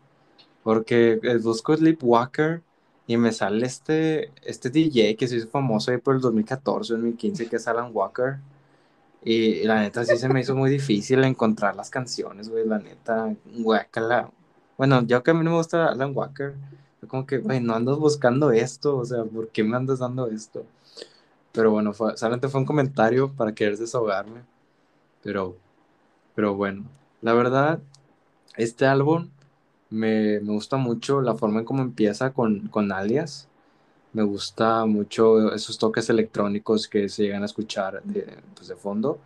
[0.62, 2.62] Porque busco Sleepwalker
[3.06, 7.48] y me sale este, este DJ que se hizo famoso ahí por el 2014, 2015,
[7.48, 8.40] que es Alan Walker.
[9.24, 12.66] Y, la neta sí se me hizo muy difícil encontrar las canciones, güey.
[12.66, 14.30] La neta, guácala.
[14.76, 16.54] Bueno, yo que a mí no me gusta Alan Walker.
[17.08, 18.98] Como que, güey, no andas buscando esto.
[18.98, 20.66] O sea, ¿por qué me andas dando esto?
[21.52, 24.42] Pero bueno, fue, solamente fue un comentario para querer desahogarme.
[25.22, 25.56] Pero,
[26.34, 26.84] pero bueno,
[27.22, 27.80] la verdad,
[28.56, 29.30] este álbum
[29.90, 33.48] me, me gusta mucho la forma en cómo empieza con, con Alias.
[34.14, 39.18] Me gusta mucho esos toques electrónicos que se llegan a escuchar de, pues, de fondo.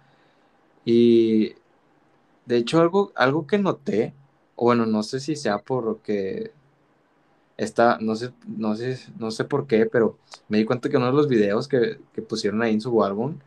[0.85, 1.55] Y
[2.47, 4.15] de hecho, algo, algo que noté,
[4.57, 6.53] bueno, no sé si sea porque
[7.57, 10.19] está, no sé, no sé, no sé por qué, pero
[10.49, 13.39] me di cuenta que uno de los videos que, que pusieron ahí en su álbum,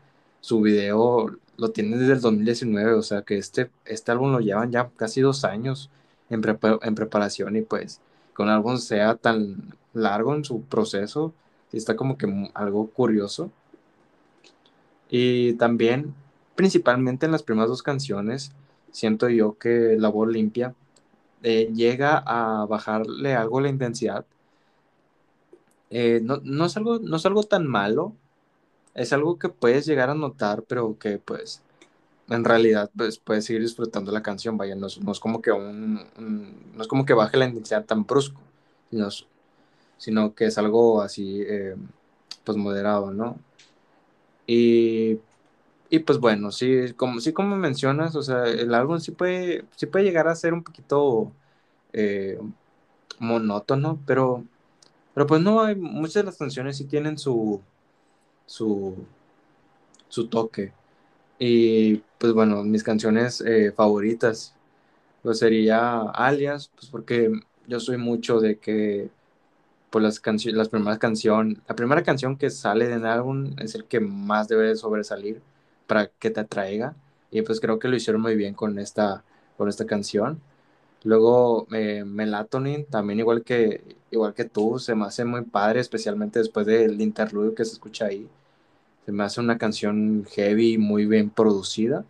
[0.41, 4.71] su video lo tienen desde el 2019, o sea que este, este álbum lo llevan
[4.71, 5.89] ya casi dos años
[6.29, 8.01] en, prepa- en preparación y pues
[8.35, 11.33] que un álbum sea tan largo en su proceso,
[11.71, 13.51] sí está como que algo curioso.
[15.09, 16.13] Y también,
[16.55, 18.51] principalmente en las primeras dos canciones,
[18.91, 20.73] siento yo que La Voz Limpia
[21.43, 24.25] eh, llega a bajarle algo la intensidad.
[25.89, 28.15] Eh, no, no es algo, no es algo tan malo,
[28.95, 31.63] es algo que puedes llegar a notar, pero que pues
[32.29, 35.51] en realidad pues puedes seguir disfrutando la canción, vaya, no es, no es como que
[35.53, 38.41] un, un- no es como que baje la intensidad tan brusco,
[38.91, 39.27] sino, es-
[40.01, 41.75] sino que es algo así eh,
[42.43, 43.37] pues moderado, ¿no?
[44.47, 45.19] Y,
[45.91, 49.85] y pues bueno, sí, como, sí como mencionas, o sea, el álbum sí puede, sí
[49.85, 51.31] puede llegar a ser un poquito
[51.93, 52.39] eh,
[53.19, 54.43] monótono, pero,
[55.13, 57.61] pero pues no, hay, muchas de las canciones sí tienen su,
[58.47, 58.95] su,
[60.09, 60.73] su toque.
[61.39, 64.55] Y pues bueno, mis canciones eh, favoritas,
[65.23, 67.31] pues sería Alias, pues porque
[67.67, 69.11] yo soy mucho de que
[69.91, 73.85] pues las canciones, las primeras canción, la primera canción que sale del álbum es el
[73.85, 75.41] que más debe de sobresalir
[75.87, 76.95] para que te atraiga.
[77.31, 79.23] Y pues creo que lo hicieron muy bien con esta,
[79.57, 80.41] con esta canción.
[81.03, 86.39] Luego eh, Melatonin, también igual que, igual que tú, se me hace muy padre, especialmente
[86.39, 88.29] después del interludio que se escucha ahí.
[89.05, 92.05] Se me hace una canción heavy, muy bien producida.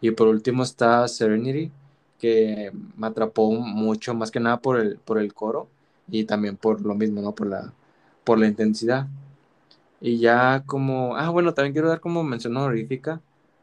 [0.00, 1.72] Y por último está Serenity,
[2.18, 5.68] que me atrapó mucho, más que nada por el, por el coro
[6.08, 7.34] y también por lo mismo, ¿no?
[7.34, 7.72] Por la,
[8.24, 9.08] por la intensidad.
[10.00, 13.20] Y ya como, ah, bueno, también quiero dar como mención honorífica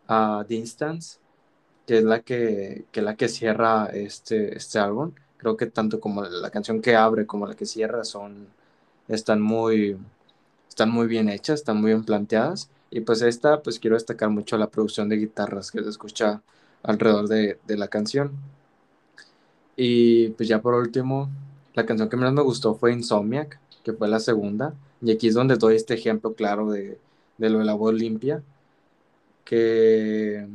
[0.08, 1.20] a The Instance,
[1.88, 5.14] que es la que, que, la que cierra este, este álbum.
[5.38, 8.48] Creo que tanto como la canción que abre como la que cierra son,
[9.08, 9.98] están muy,
[10.70, 12.70] están muy bien hechas, están muy bien planteadas.
[12.92, 16.42] Y pues esta, pues quiero destacar mucho la producción de guitarras que se escucha
[16.84, 18.32] alrededor de, de la canción.
[19.76, 21.30] Y pues ya por último,
[21.74, 24.74] la canción que menos me gustó fue Insomniac, que fue la segunda.
[25.02, 26.98] Y aquí es donde doy este ejemplo claro de,
[27.38, 28.42] de lo de la voz limpia,
[29.46, 30.48] que,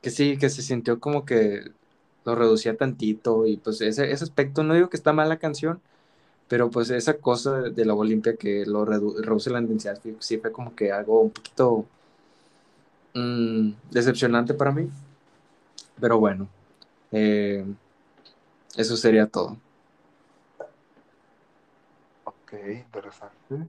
[0.00, 1.72] que sí, que se sintió como que
[2.24, 5.80] lo reducía tantito y pues ese, ese aspecto, no digo que está mal la canción,
[6.48, 10.38] pero pues esa cosa de la voz limpia que lo redu reduce la intensidad, sí
[10.38, 11.86] fue como que algo un poquito
[13.14, 14.88] mmm, decepcionante para mí.
[16.00, 16.48] Pero bueno,
[17.12, 17.64] eh,
[18.76, 19.56] eso sería todo.
[22.24, 23.68] Ok, interesante.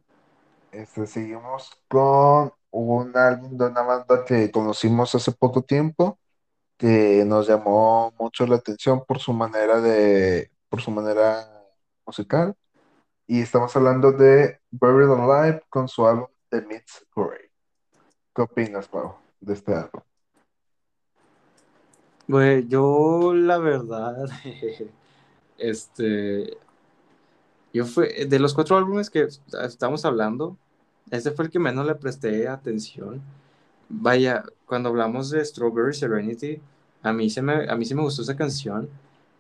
[0.71, 6.19] Este, seguimos con un álbum de una banda que conocimos hace poco tiempo,
[6.77, 11.45] que nos llamó mucho la atención por su manera de, por su manera
[12.05, 12.55] musical.
[13.27, 17.49] Y estamos hablando de Buried Alive con su álbum The Meets Grey.
[18.33, 20.01] ¿Qué opinas, Pau, de este álbum?
[22.29, 24.29] Güey, yo la verdad,
[25.57, 26.57] este,
[27.73, 29.27] yo fue, de los cuatro álbumes que
[29.63, 30.57] estamos hablando,
[31.11, 33.21] ese fue el que menos le presté atención.
[33.89, 36.61] vaya, cuando hablamos de Strawberry Serenity,
[37.03, 38.89] a mí, se me, a mí sí me gustó esa canción,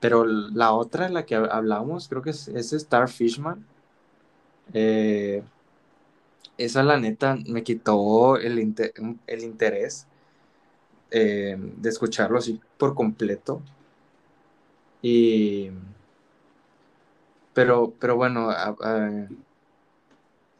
[0.01, 3.65] pero la otra, la que hablamos, creo que es, es Starfishman.
[4.73, 5.43] Eh,
[6.57, 8.59] esa la neta me quitó el,
[9.27, 10.07] el interés
[11.11, 13.61] eh, de escucharlo así por completo.
[15.01, 15.71] Y...
[17.53, 18.49] Pero, pero bueno,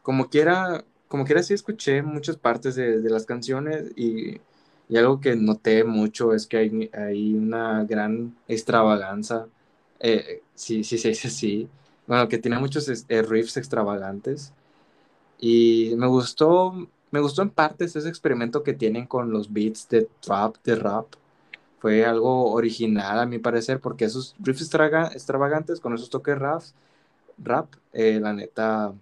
[0.02, 4.40] como quiera, como quiera sí escuché muchas partes de, de las canciones y,
[4.88, 9.46] y, algo que noté mucho es que hay, hay una gran extravaganza,
[10.00, 11.68] eh, sí, sí dice así,
[12.06, 14.52] bueno, que tiene muchos eh, riffs extravagantes
[15.38, 20.08] y me gustó, me gustó en partes ese experimento que tienen con los beats de
[20.20, 21.06] trap, de rap.
[21.80, 26.62] Fue algo original a mi parecer, porque esos riffs extravagantes con esos toques rap,
[27.38, 28.92] rap eh, la neta,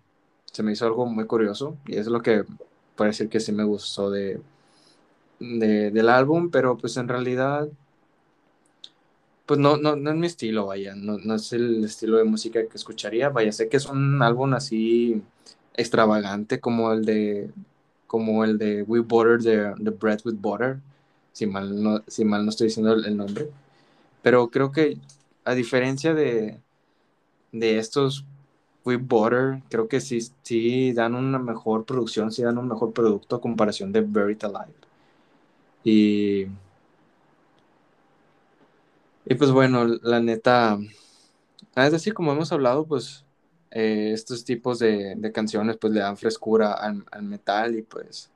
[0.53, 2.45] se me hizo algo muy curioso y es lo que
[2.97, 4.41] puede decir que sí me gustó de,
[5.41, 7.69] de, del álbum, pero pues en realidad,
[9.47, 12.61] pues no, no, no es mi estilo, vaya, no, no es el estilo de música
[12.67, 15.23] que escucharía, vaya, sé que es un álbum así
[15.75, 17.51] extravagante como el de
[18.09, 20.81] como el de We Butter de, the Bread with Butter
[21.33, 23.49] si mal no, si mal no estoy diciendo el, nombre.
[24.23, 24.99] Pero creo que
[25.45, 26.61] a diferencia de
[27.53, 28.25] de estos
[28.85, 33.37] We Butter creo que sí, sí dan una mejor producción sí dan un mejor producto
[33.37, 34.75] a comparación de Buried Alive.
[35.85, 36.47] Y
[39.27, 40.79] y pues bueno la neta
[41.77, 43.25] es decir como hemos hablado pues
[43.71, 48.31] eh, estos tipos de, de, canciones pues le dan frescura al, al, metal y pues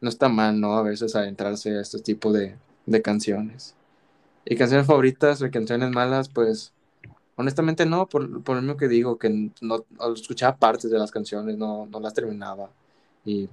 [0.00, 0.74] no está mal, ¿no?
[0.78, 3.74] A veces adentrarse a estos tipos de, de canciones.
[4.44, 6.72] Y canciones favoritas o canciones malas, pues
[7.36, 9.84] honestamente no, por, por lo mismo que digo, que no,
[10.14, 12.70] escuchaba partes de las canciones, no, no las terminaba.
[13.24, 13.48] Y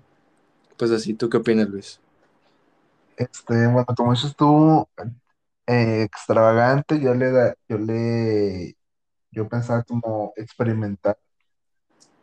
[0.77, 1.99] pues así, ¿tú qué opinas, Luis?
[3.17, 4.88] Este, bueno, como dices tú,
[5.67, 8.75] eh, extravagante, yo le da, yo le,
[9.31, 11.17] yo pensaba como experimentar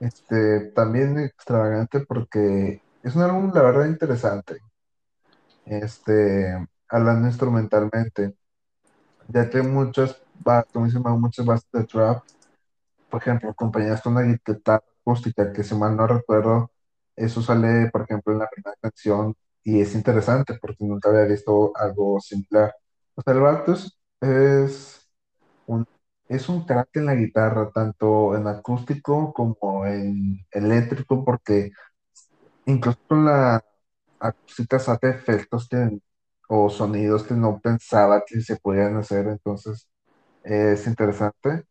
[0.02, 4.58] Este, también extravagante porque es un álbum, la verdad, interesante.
[5.64, 6.56] Este,
[6.88, 8.34] hablando instrumentalmente,
[9.28, 10.20] ya que muchas,
[10.72, 12.24] como dicen, muchas bases de trap,
[13.10, 16.72] por ejemplo, acompañadas con una guitarra acústica, que si mal no recuerdo,
[17.14, 21.72] eso sale, por ejemplo, en la primera canción y es interesante porque nunca había visto
[21.76, 22.74] algo similar.
[23.14, 25.08] O sea, el vato es, es
[25.66, 25.86] un,
[26.34, 31.72] es un crack en la guitarra, tanto en acústico como en eléctrico, porque
[32.66, 33.64] incluso la
[34.20, 35.68] acústica saca efectos
[36.48, 39.88] o sonidos que no pensaba que se podían hacer, entonces
[40.44, 41.64] es interesante.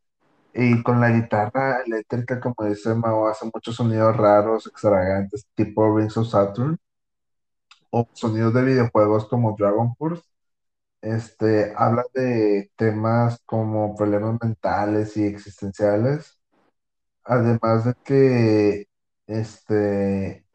[0.53, 6.17] Y con la guitarra eléctrica, como dice Mao, hace muchos sonidos raros, extravagantes, tipo Rings
[6.17, 6.77] of Saturn,
[7.91, 10.23] o sonidos de videojuegos como Dragon Force.
[11.01, 16.39] Este, habla de temas como problemas mentales y existenciales,
[17.23, 18.87] además de que
[19.27, 20.45] este,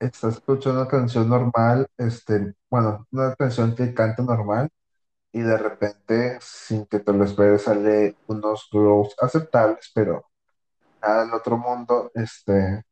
[0.00, 4.70] estás escuchando una canción normal, este, bueno, una canción que canta normal,
[5.32, 10.26] y de repente, sin que te lo esperes, sale unos growls aceptables, pero
[11.02, 12.84] nada del otro mundo, este,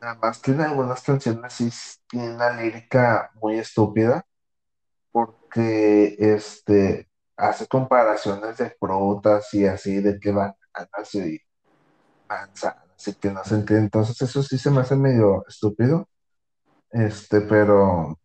[0.00, 1.70] nada más tiene algunas canciones sí
[2.08, 4.24] tiene una lírica muy estúpida,
[5.14, 10.54] porque este hace comparaciones de frutas y así, de que van
[11.14, 11.38] y
[12.28, 13.76] manzanas y que no sé qué.
[13.76, 16.08] Entonces eso sí se me hace medio estúpido.
[16.90, 18.18] Este, pero,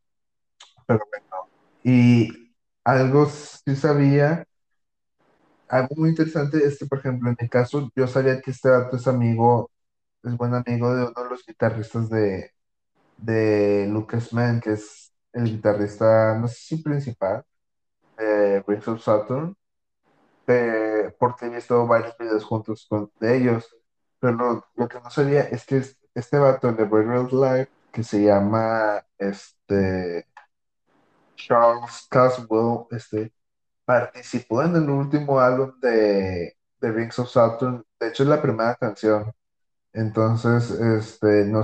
[0.87, 1.49] pero bueno.
[1.83, 4.45] Y algo sí sabía,
[5.67, 8.97] algo muy interesante es que, por ejemplo, en mi caso, yo sabía que este dato
[8.97, 9.71] es amigo,
[10.23, 12.51] es buen amigo de uno de los guitarristas de,
[13.17, 17.43] de Lucas Mann, que es el guitarrista, no sé si principal,
[18.17, 19.55] de Rings of Saturn.
[20.47, 23.67] eh, porque he visto varios videos juntos con de ellos,
[24.19, 28.23] pero lo, que no sabía es que es- este vato de Burial Life, que se
[28.23, 30.27] llama este,
[31.35, 33.33] Charles Caswell, este,
[33.85, 38.75] participó en el último álbum de, de Rings of Saturn, de hecho es la primera
[38.75, 39.31] canción,
[39.93, 41.63] entonces, este, no,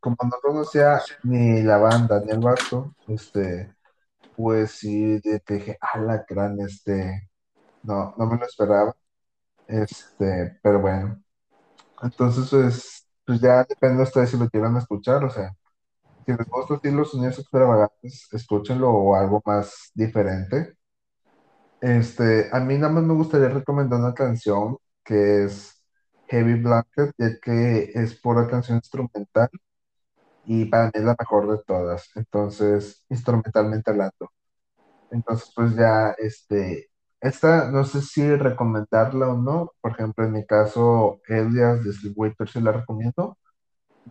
[0.00, 3.74] como no conocía ni la banda ni el vato, este,
[4.36, 7.30] pues sí, dije, la gran, este,
[7.82, 8.94] no, no me lo esperaba.
[9.68, 11.22] Este, pero bueno,
[12.02, 15.52] entonces pues, pues ya depende de ustedes si lo quieran escuchar, o sea,
[16.26, 20.76] si les gusta así los sonidos extravagantes, escúchenlo o algo más diferente.
[21.80, 25.82] Este, a mí nada más me gustaría recomendar una canción que es
[26.28, 29.48] Heavy Blanket, ya que es pura canción instrumental
[30.48, 34.32] y para mí es la mejor de todas, entonces, instrumentalmente hablando.
[35.10, 36.90] Entonces, pues ya, este,
[37.20, 42.48] esta no sé si recomendarla o no, por ejemplo, en mi caso, Elias de Sleepwalker
[42.48, 43.38] sí la recomiendo,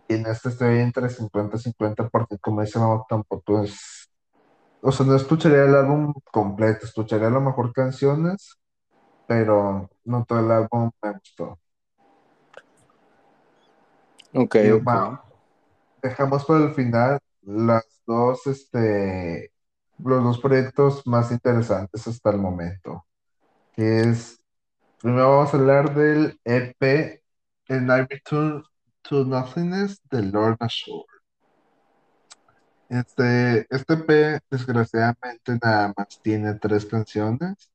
[0.08, 4.10] y en esta estoy entre 50 y 50 porque como dice Mau, tampoco es,
[4.82, 8.58] o sea, no escucharía el álbum completo, escucharía a lo mejor canciones,
[9.26, 11.58] pero no todo el álbum me gustó.
[14.32, 14.88] Ok, Y ok.
[14.88, 15.24] va,
[16.02, 19.52] dejamos para el final las dos, este,
[19.98, 23.06] los dos proyectos más interesantes hasta el momento,
[23.74, 24.40] que es,
[25.00, 27.22] primero vamos a hablar del EP
[27.68, 28.64] El Night Return
[29.02, 31.06] to Nothingness de Lorna Shore.
[32.88, 37.70] Este, este EP desgraciadamente nada más tiene tres canciones,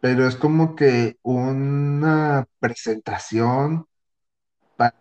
[0.00, 3.86] pero es como que una presentación
[4.76, 4.94] para,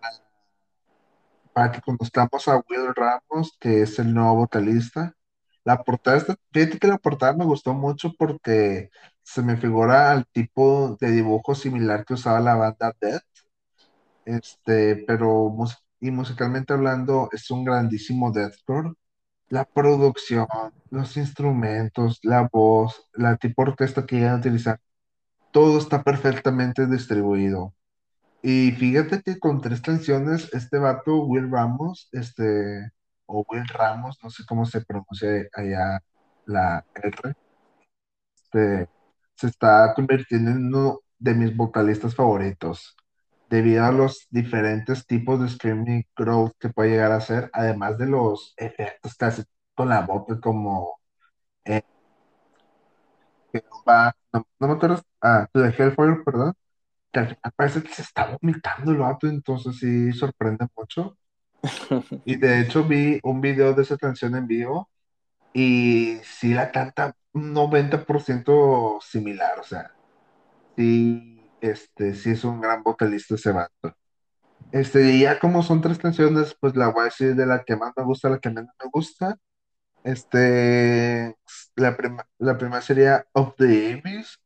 [1.53, 5.15] para que conozcamos a Will Ramos, que es el nuevo vocalista.
[5.63, 8.89] La portada, está- fíjate que la portada me gustó mucho porque
[9.23, 13.23] se me figura al tipo de dibujo similar que usaba la banda Death,
[14.25, 15.53] este, pero
[15.99, 18.93] y musicalmente hablando es un grandísimo deathcore.
[19.49, 20.47] La producción,
[20.91, 24.79] los instrumentos, la voz, la tipo orquesta que iban a utilizar,
[25.51, 27.73] todo está perfectamente distribuido.
[28.43, 32.91] Y fíjate que con tres canciones, este vato, Will Ramos, este,
[33.27, 36.01] o Will Ramos, no sé cómo se pronuncia allá
[36.45, 37.35] la R,
[38.35, 38.89] este,
[39.35, 42.95] se está convirtiendo en uno de mis vocalistas favoritos,
[43.49, 48.07] debido a los diferentes tipos de screaming growth que puede llegar a hacer, además de
[48.07, 49.43] los efectos que hace
[49.75, 50.99] con la boca, como
[51.65, 51.83] eh,
[54.33, 56.53] no, no me acuerdo, ah, the Hellfire, perdón,
[57.55, 61.17] parece que se está vomitando el vato, entonces sí sorprende mucho.
[62.23, 64.89] Y de hecho vi un video de esa canción en vivo
[65.53, 69.91] y sí la canta un 90% similar, o sea,
[70.77, 73.95] sí, este, sí es un gran vocalista ese vato.
[74.71, 77.75] Este, y ya como son tres canciones, pues la voy a decir de la que
[77.77, 79.37] más me gusta a la que menos me gusta.
[80.03, 81.35] Este,
[81.75, 84.39] la, prima- la primera sería Of the Abyss,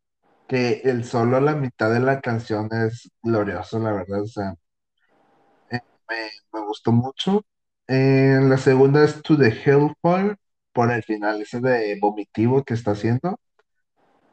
[0.48, 4.56] que el solo la mitad de la canción es glorioso, la verdad, o sea,
[5.70, 5.80] eh,
[6.10, 6.16] me,
[6.54, 7.46] me gustó mucho.
[7.88, 10.36] Eh, la segunda es To the Hellfire,
[10.74, 13.40] por el final ese de vomitivo que está haciendo.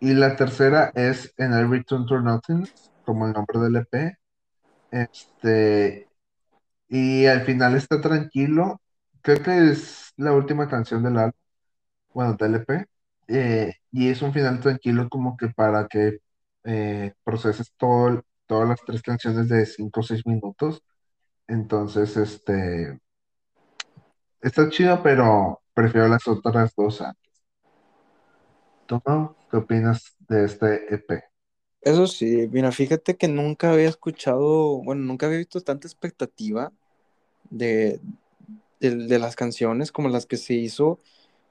[0.01, 4.17] Y la tercera es En el Return to Nothingness, como el nombre del EP.
[4.91, 6.09] Este,
[6.89, 8.83] y al final está tranquilo.
[9.23, 11.35] Creo que es la última canción del álbum,
[12.15, 12.87] bueno, del EP.
[13.35, 16.19] Eh, y es un final tranquilo como que para que
[16.65, 20.83] eh, proceses todo, todas las tres canciones de 5 o 6 minutos.
[21.49, 23.01] Entonces, este,
[24.41, 27.33] está chido, pero prefiero las otras dos antes.
[28.87, 29.01] ¿Tú?
[29.51, 31.25] ¿Qué opinas de este EP?
[31.81, 36.71] Eso sí, mira, fíjate que nunca había escuchado, bueno, nunca había visto tanta expectativa
[37.51, 37.99] de,
[38.79, 41.01] de las canciones como las que se hizo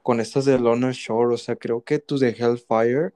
[0.02, 1.34] con estas de Lorna Shore.
[1.34, 3.12] O sea, creo que tus de Hellfire,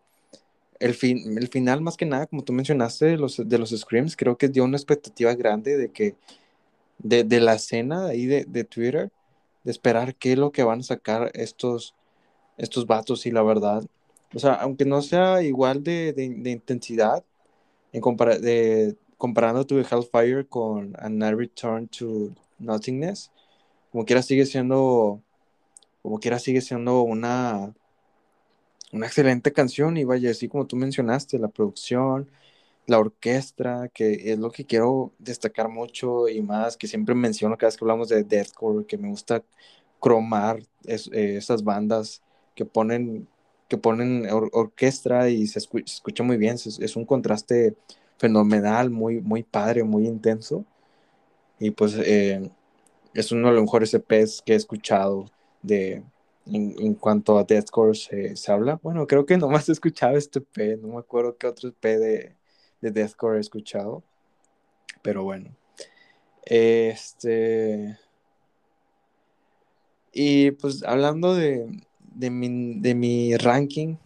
[0.81, 4.17] el, fin, el final más que nada, como tú mencionaste, de los, de los Screams,
[4.17, 6.17] creo que dio una expectativa grande de que,
[6.99, 9.11] de, de la escena ahí de, de Twitter,
[9.65, 11.95] de esperar qué es lo que van a sacar estos,
[12.57, 13.85] estos vatos y la verdad.
[14.35, 17.25] O sea, aunque no sea igual de, de, intensidad,
[17.93, 23.31] en compara de, comparando tu Hellfire con A Night Return to Nothingness,
[23.91, 25.23] como quiera sigue siendo,
[26.07, 27.75] como quiera sigue siendo una,
[28.93, 32.31] una excelente canción y vaya, así como tú mencionaste, la producción,
[32.87, 37.71] la orquesta, que es lo que quiero destacar mucho y más, que siempre menciono cada
[37.71, 39.43] vez que hablamos de deathcore, que me gusta
[40.01, 42.23] cromar es, eh, esas bandas
[42.55, 43.27] que ponen
[43.69, 47.75] que ponen or orquesta y se, escu se, escucha muy bien, es, es, un contraste
[48.19, 50.65] fenomenal, muy, muy padre, muy intenso.
[51.59, 52.49] Y pues eh,
[53.15, 55.27] es uno de los mejores EPs que he escuchado
[55.67, 56.03] de,
[56.47, 58.79] en, en cuanto a deathcore se, se, habla.
[58.83, 62.37] Bueno, creo que nomás he escuchado este EP, no me acuerdo qué otro EP de,
[62.81, 64.03] de deathcore he escuchado.
[65.03, 65.55] Pero bueno.
[66.45, 67.99] Este.
[70.13, 71.69] Y pues hablando de,
[72.15, 73.97] de, mi, de mi ranking,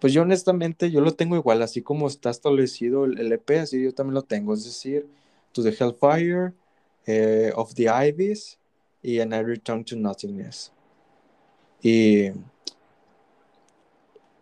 [0.00, 3.82] pues yo honestamente yo lo tengo igual, así como está establecido el, el EP, así
[3.82, 5.08] yo también lo tengo, es decir,
[5.52, 6.52] To the Hellfire,
[7.06, 8.58] eh, Of the Ivies
[9.04, 10.72] y And I Return to Nothingness.
[11.82, 12.30] Y,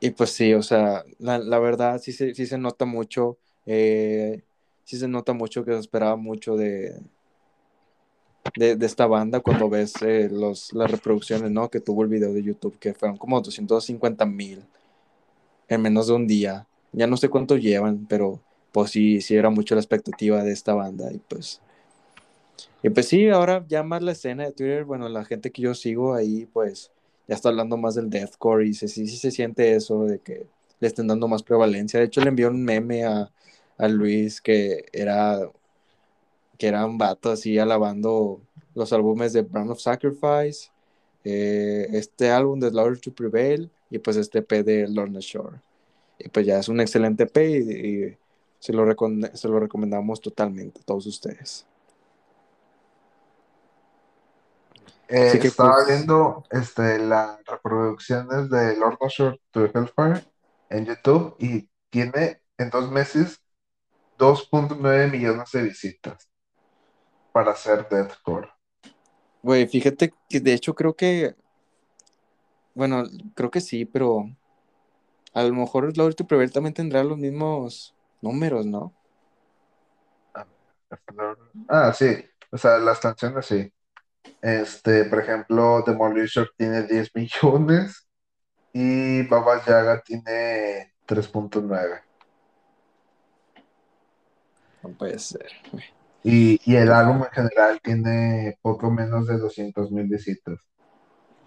[0.01, 3.37] y pues sí, o sea, la, la verdad sí se, sí se nota mucho,
[3.67, 4.43] eh,
[4.85, 7.01] sí se nota mucho que se esperaba mucho de,
[8.57, 11.69] de, de esta banda cuando ves eh, los, las reproducciones, ¿no?
[11.69, 14.63] Que tuvo el video de YouTube, que fueron como 250 mil
[15.69, 16.67] en menos de un día.
[16.93, 18.41] Ya no sé cuánto llevan, pero
[18.71, 21.61] pues sí, sí era mucho la expectativa de esta banda y pues...
[22.83, 25.75] Y pues sí, ahora ya más la escena de Twitter, bueno, la gente que yo
[25.75, 26.91] sigo ahí, pues
[27.29, 30.47] ya está hablando más del deathcore y sí, sí, sí se siente eso de que
[30.81, 32.01] le estén dando más prevalencia.
[32.01, 33.31] De hecho, le envió un meme a,
[33.79, 35.41] a Luis que era
[36.59, 38.41] que era un vato así alabando
[38.75, 40.71] los álbumes de Brand of Sacrifice,
[41.25, 45.59] eh, este álbum de Louder to Prevail y pues este EP de Lorna Shore.
[46.19, 48.19] Y pues ya es un excelente EP y, y
[48.61, 48.85] se, lo
[49.35, 51.67] se lo recomendamos totalmente a todos ustedes.
[55.15, 60.25] Eh, que, estaba pues, viendo este, las reproducciones de Lord of Shore to Hellfire
[60.71, 63.39] en YouTube y tiene en dos meses
[64.17, 66.31] 2.9 millones de visitas
[67.31, 68.49] para hacer deathcore.
[69.43, 71.37] Güey, fíjate que de hecho creo que,
[72.73, 73.05] bueno,
[73.35, 74.25] creo que sí, pero
[75.35, 78.95] a lo mejor Lord to Prevail también tendrá los mismos números, ¿no?
[81.69, 83.71] Ah, sí, o sea, las canciones sí.
[84.41, 88.09] Este, por ejemplo, Demolisher tiene 10 millones
[88.73, 92.03] y Baba Yaga tiene 3.9.
[94.83, 95.47] No puede ser.
[96.25, 100.59] Y, y, el álbum en general tiene poco menos de 200 mil visitas.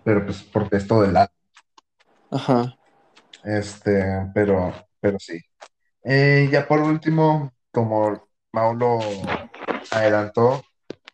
[0.04, 1.36] Pero pues porque es todo el álbum.
[2.32, 2.78] Ajá.
[3.44, 5.40] Este, pero, pero sí.
[6.04, 9.00] Eh, ya por último, como Paulo
[9.92, 10.64] adelantó,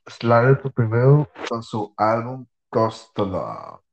[0.07, 3.83] Slayer primero con su álbum Cost to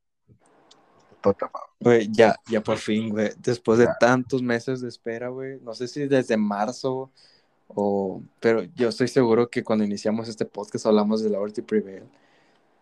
[1.81, 3.31] Güey, ya, ya por fin, güey.
[3.37, 5.59] Después de tantos meses de espera, güey.
[5.61, 7.11] No sé si desde marzo
[7.67, 8.21] o...
[8.39, 12.03] Pero yo estoy seguro que cuando iniciamos este podcast hablamos de la Orty Prevail.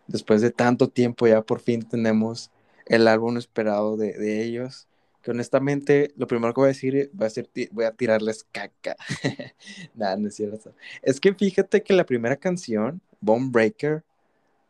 [0.06, 2.50] Después de tanto tiempo ya por fin tenemos
[2.86, 4.88] el álbum esperado de, de ellos
[5.22, 8.96] que honestamente lo primero que voy a decir va a ser voy a tirarles caca.
[9.94, 10.72] Nada, no es cierto.
[11.02, 14.04] Es que fíjate que la primera canción, Bone Breaker,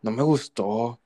[0.02, 0.98] no me gustó.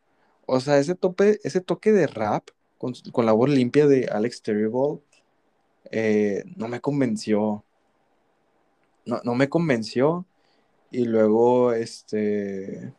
[0.46, 4.42] O sea, ese, tope, ese toque de rap con, con la voz limpia de Alex
[4.42, 5.00] Terrible
[5.92, 7.64] eh, no me convenció.
[9.06, 10.26] No, no me convenció.
[10.90, 12.92] Y luego, este.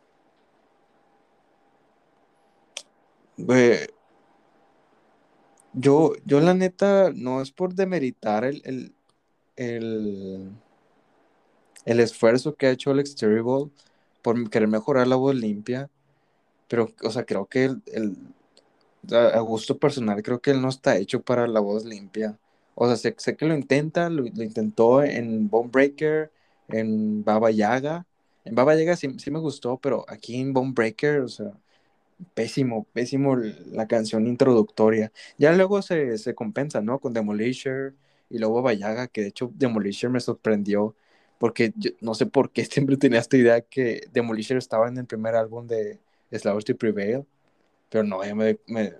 [5.74, 8.94] Yo, yo la neta, no es por demeritar el, el,
[9.56, 10.52] el,
[12.56, 13.70] que ha hecho Alex Terrible
[14.22, 15.90] por querer mejorar la voz limpia,
[16.68, 18.16] pero, o sea, creo que el, el,
[19.12, 22.38] a gusto personal, creo que él no está hecho para la voz limpia.
[22.74, 26.32] O sea, sé, sé que lo intenta, lo, lo, intentó en Bone Breaker,
[26.68, 28.06] en Baba Yaga.
[28.44, 31.52] En Baba Yaga sí, sí me gustó, pero aquí en Bone Breaker, o sea,
[32.34, 35.12] pésimo, pésimo la canción introductoria.
[35.38, 36.98] Ya luego se, se compensa, ¿no?
[36.98, 37.94] Con Demolisher
[38.30, 40.94] y luego Vallaga, que de hecho Demolisher me sorprendió,
[41.38, 45.34] porque no sé por qué siempre tenía esta idea que Demolisher estaba en el primer
[45.34, 46.00] álbum de
[46.32, 47.24] Slavers to Prevail,
[47.90, 48.94] pero no, ya me, me,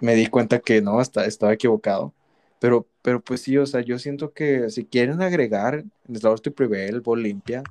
[0.00, 2.14] me, di cuenta que no, hasta, estaba equivocado.
[2.60, 7.02] Pero, pero pues sí, o sea, yo siento que si quieren agregar Slavers to Prevail,
[7.16, 7.62] Limpia,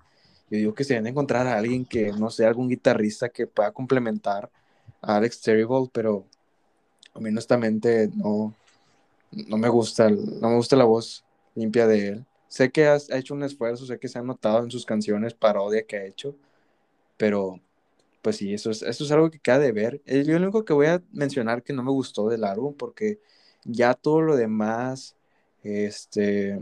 [0.50, 3.72] yo digo que se deben encontrar a alguien que, no sé, algún guitarrista que pueda
[3.72, 4.50] complementar
[5.02, 6.26] a Alex Terrible, pero
[7.14, 8.54] a mí honestamente no,
[9.32, 11.26] no me gusta, no me gusta la voz
[11.56, 12.26] limpia de él.
[12.48, 15.84] Sé que ha hecho un esfuerzo, sé que se ha notado en sus canciones parodia
[15.84, 16.36] que ha hecho,
[17.18, 17.60] pero
[18.22, 20.02] pues sí, eso es, eso es algo que queda de ver.
[20.06, 23.20] Yo lo único que voy a mencionar que no me gustó del álbum, porque
[23.66, 25.16] ya todo lo demás,
[25.64, 26.60] este,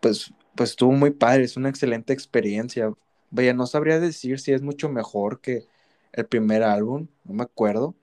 [0.00, 2.92] pues pues estuvo muy padre, es una excelente experiencia.
[3.30, 5.66] Vaya, no sabría decir si es mucho mejor que
[6.12, 7.94] el primer álbum, no me acuerdo,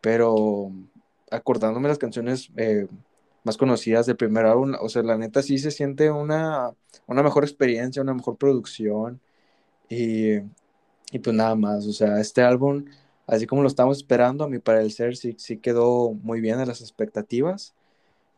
[0.00, 0.72] pero
[1.30, 2.88] acordándome las canciones eh,
[3.44, 6.72] más conocidas del primer álbum, o sea, la neta sí se siente una,
[7.06, 9.20] una mejor experiencia, una mejor producción
[9.88, 10.38] y,
[11.12, 12.86] y, pues nada más, o sea, este álbum,
[13.26, 16.80] así como lo estamos esperando, a mi parecer sí, sí quedó muy bien a las
[16.80, 17.74] expectativas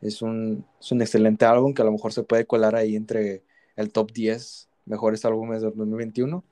[0.04, 3.42] es un, es un excelente álbum que a lo mejor se puede colar ahí entre
[3.76, 6.44] el top 10 mejores álbumes del 2021.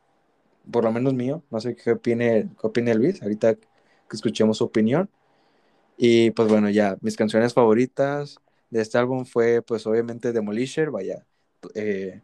[0.71, 1.43] Por lo menos mío.
[1.51, 3.23] No sé qué opine, qué opine Luis.
[3.23, 5.11] Ahorita que escuchemos su opinión.
[5.97, 8.39] Y pues bueno, ya, mis canciones favoritas
[8.71, 11.27] de este álbum fue pues obviamente Demolisher, vaya.
[11.75, 12.23] Eh,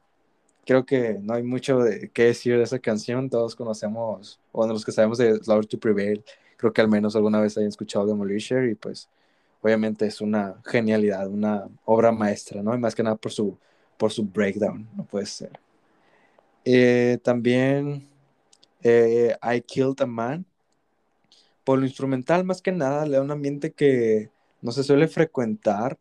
[0.66, 3.28] creo que no hay mucho de qué decir de esa canción.
[3.30, 6.24] Todos conocemos, o los que sabemos de Slower to Prevail,
[6.56, 9.09] creo que al menos alguna vez hayan escuchado Demolisher y pues
[9.62, 12.74] obviamente es una genialidad, una obra maestra, ¿no?
[12.74, 13.59] Y más que nada por su,
[13.97, 15.52] por su breakdown, no puede ser.
[16.64, 18.09] Eh, también
[18.82, 20.44] eh, I Killed a Man.
[21.64, 24.30] Por lo instrumental, más que nada, le da un ambiente que
[24.62, 25.98] no se suele frecuentar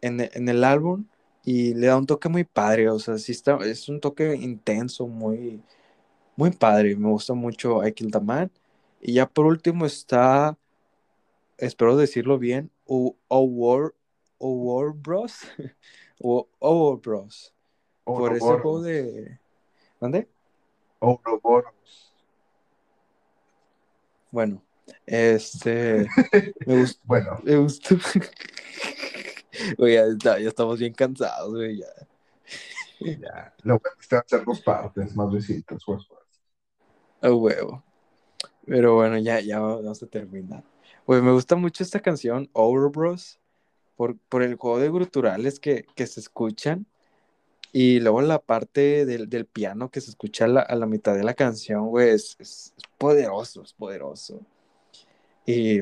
[0.00, 1.06] en, en el álbum
[1.44, 2.88] y le da un toque muy padre.
[2.90, 5.62] O sea, está, es un toque intenso, muy,
[6.36, 6.96] muy padre.
[6.96, 8.50] Me gusta mucho I Killed a Man.
[9.00, 10.56] Y ya por último está,
[11.60, 13.92] espero decirlo bien, O War,
[14.94, 15.40] Bros.
[16.20, 17.54] o War Bros.
[18.04, 19.38] Por ese juego de.
[20.00, 20.28] ¿Dónde?
[20.98, 22.12] Ouroboros.
[24.30, 24.62] Bueno,
[25.06, 26.06] este.
[26.66, 27.00] me gustó.
[27.04, 27.40] bueno.
[27.42, 27.96] Me gustó.
[29.78, 31.86] Oye, ya, ya, estamos bien cansados, güey, ya.
[33.00, 33.54] ya.
[33.62, 36.20] Lo bueno es que hacer dos partes, más visitas, pues, pues.
[37.20, 37.82] A huevo.
[38.64, 40.62] Pero bueno, ya, ya vamos a terminar.
[41.10, 43.40] Pues me gusta mucho esta canción, Ouroboros,
[43.96, 46.86] por, por el juego de gruturales que, que se escuchan
[47.72, 51.16] y luego la parte del, del piano que se escucha a la, a la, mitad
[51.16, 54.40] de la canción, güey, es, es, poderoso, es poderoso.
[55.46, 55.80] Y,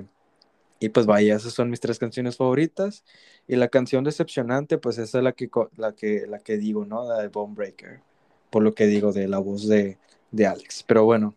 [0.81, 3.05] y, pues vaya, esas son mis tres canciones favoritas.
[3.47, 7.07] Y la canción decepcionante, pues esa es la que, la que, la que digo, ¿no?
[7.07, 8.01] La de Bone Breaker.
[8.49, 9.99] Por lo que digo de la voz de,
[10.31, 10.85] de Alex.
[10.85, 11.35] Pero bueno,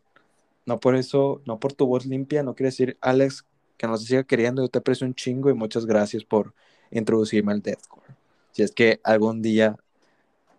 [0.65, 3.45] no por eso, no por tu voz limpia, no quiere decir, Alex,
[3.81, 4.61] que nos siga queriendo.
[4.61, 6.53] Yo te aprecio un chingo y muchas gracias por
[6.91, 8.15] introducirme al deathcore.
[8.51, 9.75] Si es que algún día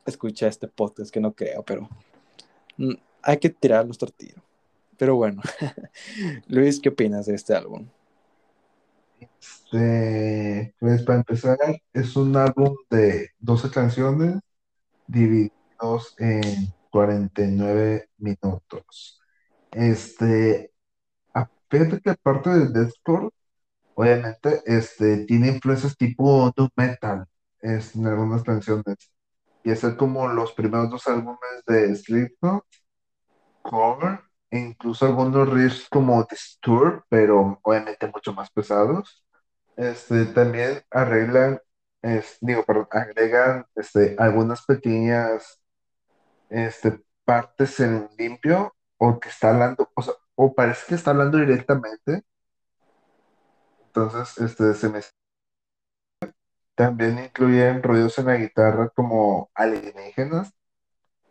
[0.04, 1.88] escucha este podcast, que no creo, pero
[2.78, 4.42] mm, hay que tirar nuestro tiro.
[4.96, 5.40] Pero bueno,
[6.48, 7.86] Luis, ¿qué opinas de este álbum?
[9.20, 11.58] Este, pues para empezar,
[11.92, 14.40] es un álbum de 12 canciones
[15.06, 19.20] divididos en 49 minutos.
[19.70, 20.71] Este,
[21.72, 23.30] fíjate que aparte del deathcore,
[23.94, 27.26] obviamente, este, tiene influencias tipo nu metal
[27.60, 28.96] es, en algunas canciones
[29.64, 32.64] y hacer como los primeros dos álbumes de Slipknot,
[33.62, 34.20] Cover,
[34.50, 39.24] e incluso algunos riffs como Disturb, pero obviamente mucho más pesados.
[39.76, 41.60] Este, también arreglan,
[42.02, 45.60] es, digo, perdón, agregan este, algunas pequeñas
[46.50, 51.38] este, partes en limpio o que está hablando, o, sea, o parece que está hablando
[51.38, 52.22] directamente.
[53.86, 55.00] Entonces, este, se me
[56.74, 60.52] también incluyen ruidos en la guitarra como alienígenas,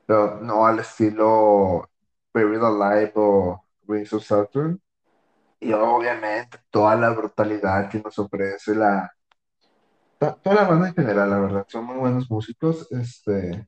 [0.06, 1.90] pero no al estilo
[2.34, 4.82] Buried Alive o Rings of Saturn.
[5.60, 9.12] Y obviamente toda la brutalidad que nos ofrece la...
[10.20, 12.88] Toda la banda en general, la verdad, son muy buenos músicos.
[12.92, 13.68] Este,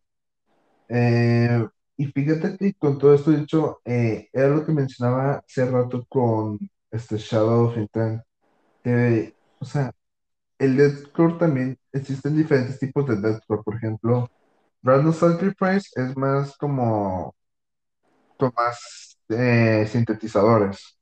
[0.90, 1.68] eh,
[2.04, 6.60] y fíjate que con todo esto dicho, eh, era lo que mencionaba hace rato con
[6.92, 8.22] este Shadow of Intent,
[9.60, 9.92] o sea,
[10.60, 13.64] el deathcore también existen diferentes tipos de deathcore.
[13.64, 14.30] Por ejemplo,
[14.82, 17.36] Brandon Sacrifice es más como
[18.38, 21.00] con más eh, sintetizadores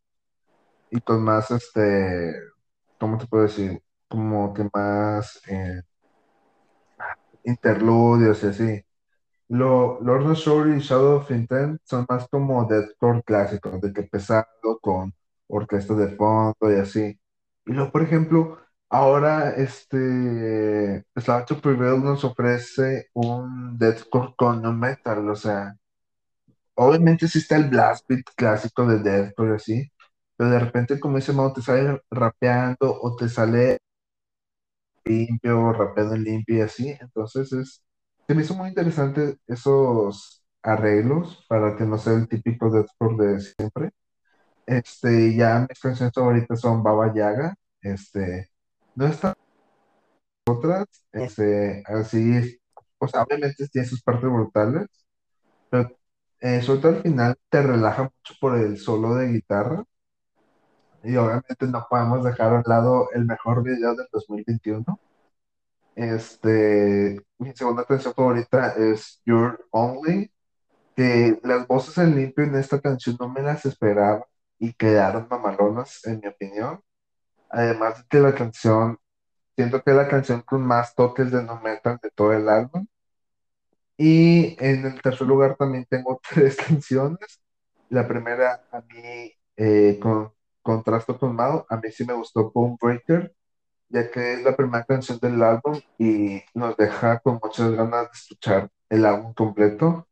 [0.91, 2.35] y con más, este,
[2.99, 3.81] ¿cómo te puedo decir?
[4.07, 5.81] Como que más eh,
[7.43, 8.85] interludios y así.
[9.51, 14.47] Lo, of Shore y Shadow of Intent son más como deathcore clásicos, de que pesado
[14.81, 15.13] con
[15.47, 17.19] orquesta de fondo y así.
[17.65, 18.57] Y luego, por ejemplo,
[18.93, 25.77] Ahora, este, Slava to Prevail nos ofrece un deathcore con no metal, o sea,
[26.75, 29.91] obviamente sí está el blast beat clásico de deathcore así,
[30.37, 33.77] pero de repente como ese modo te sale rapeando o te sale
[35.05, 37.83] limpio, rapeando limpio y así, entonces es,
[38.35, 43.91] me hizo muy interesante esos arreglos para que no sea el típico de siempre.
[44.65, 48.51] Este, ya mis canciones favoritas son Baba Yaga, este,
[48.95, 49.35] no está
[50.47, 52.59] otras, este, así,
[53.07, 54.87] sea, obviamente tiene sus partes brutales,
[55.69, 55.97] pero
[56.41, 59.85] eh, sobre al final te relaja mucho por el solo de guitarra.
[61.03, 64.99] Y obviamente no podemos dejar a un lado el mejor video del 2021.
[65.95, 70.31] Este, mi segunda canción favorita es You're Only,
[70.95, 74.25] que las voces en limpio en esta canción no me las esperaba
[74.59, 76.81] y quedaron mamalonas, en mi opinión.
[77.49, 78.99] Además de que la canción
[79.55, 82.87] Siento que es la canción con más toques de no metal de todo el álbum.
[83.97, 87.41] Y en el tercer lugar también tengo tres canciones.
[87.89, 92.77] La primera, a mí, eh, con contrasto con Mao, a mí sí me gustó Bone
[92.81, 93.33] Breaker,
[93.91, 98.11] ya que es la primera canción del álbum y nos deja con muchas ganas de
[98.13, 100.07] escuchar el álbum completo.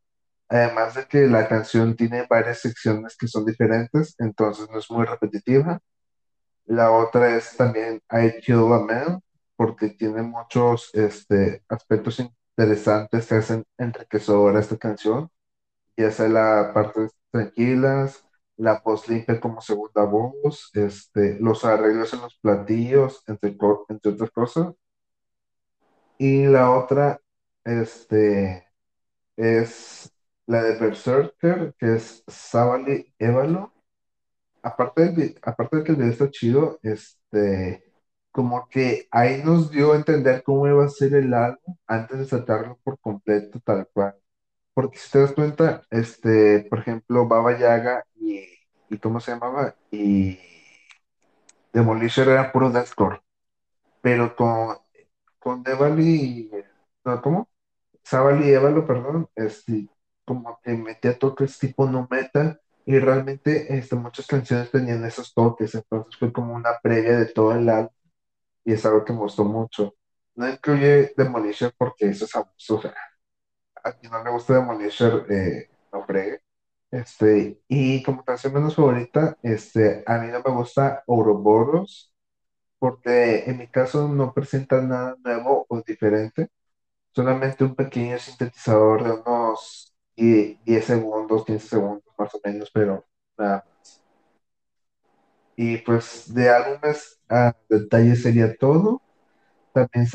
[0.50, 5.06] Además de que la canción tiene varias secciones que son diferentes, entonces no es muy
[5.06, 5.80] repetitiva.
[6.66, 9.22] La otra es también I Kill a Man,
[9.56, 15.30] porque tiene muchos este, aspectos interesantes que hacen enriquecedora esta canción,
[15.98, 18.24] ya sea la parte tranquilas,
[18.60, 23.58] la voz limpia como segunda voz, este, los arreglos en los platillos, entre,
[23.90, 24.74] entre otras cosas.
[26.18, 27.22] Y la otra,
[27.64, 28.68] este,
[29.38, 30.12] es
[30.46, 33.74] la de Berserker, que es Savali Évalo.
[34.62, 37.84] Aparte de, aparte de que el video está chido, este,
[38.32, 42.26] como que ahí nos dio a entender cómo iba a ser el álbum antes de
[42.26, 44.16] sacarlo por completo, tal cual.
[44.80, 48.46] Porque si te das cuenta, este, por ejemplo, Baba Yaga y,
[48.90, 49.76] y ¿cómo se llamaba?
[49.92, 50.40] Y
[51.74, 53.22] Demolisher era puro deathcore,
[54.02, 54.78] pero con,
[55.40, 56.50] con Devali,
[57.04, 57.50] no, ¿cómo?
[58.04, 59.90] Savali y Évalo, perdón, este,
[60.26, 65.76] como que metía toques tipo no metal y realmente este, muchas canciones tenían esos toques,
[65.76, 67.92] entonces fue como una previa de todo el álbum
[68.66, 69.96] y es algo que me gustó mucho.
[70.36, 72.82] No incluye Demolisher porque eso es abuso,
[73.84, 76.42] a quien no le gusta Demolisher, eh, no fregue.
[76.92, 82.14] Este, y como canción menos favorita, este, a mí no me gusta Ouroboros
[82.80, 86.50] porque en mi caso no presenta nada nuevo o diferente
[87.14, 93.06] solamente un pequeño sintetizador de unos die- 10 segundos, 15 segundos más o menos, pero
[93.38, 94.04] nada más.
[95.56, 99.04] Y pues de álbumes a detalle sería todo.
[99.74, 100.08] También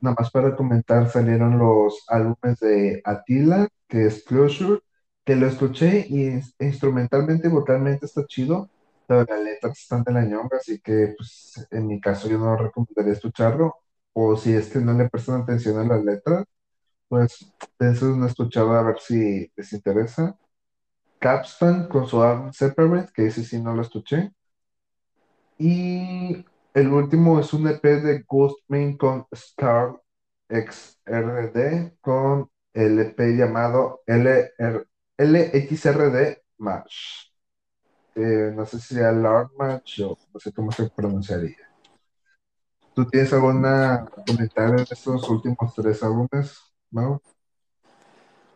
[0.00, 4.80] nada más para comentar, salieron los álbumes de Attila, que es Closure,
[5.24, 8.70] que lo escuché y ins- instrumentalmente y vocalmente está chido,
[9.06, 12.56] pero las letras están de la ñonga, así que pues en mi caso yo no
[12.56, 13.76] recomendaría escucharlo,
[14.12, 16.44] o si es que no le prestan atención a las letras
[17.08, 20.36] pues de esos no he escuchado a ver si les interesa.
[21.18, 24.32] Capstan con su álbum Separate, que ese sí no lo escuché.
[25.58, 30.00] Y el último es un EP de Ghostman con Star
[30.48, 34.86] XRD con el EP llamado LR
[35.16, 37.30] LXRD Match.
[38.14, 41.56] Eh, no sé si sea Lord Match o no sé cómo se pronunciaría.
[42.94, 46.58] ¿Tú tienes alguna comentario de estos últimos tres álbumes,
[46.90, 47.20] Mau?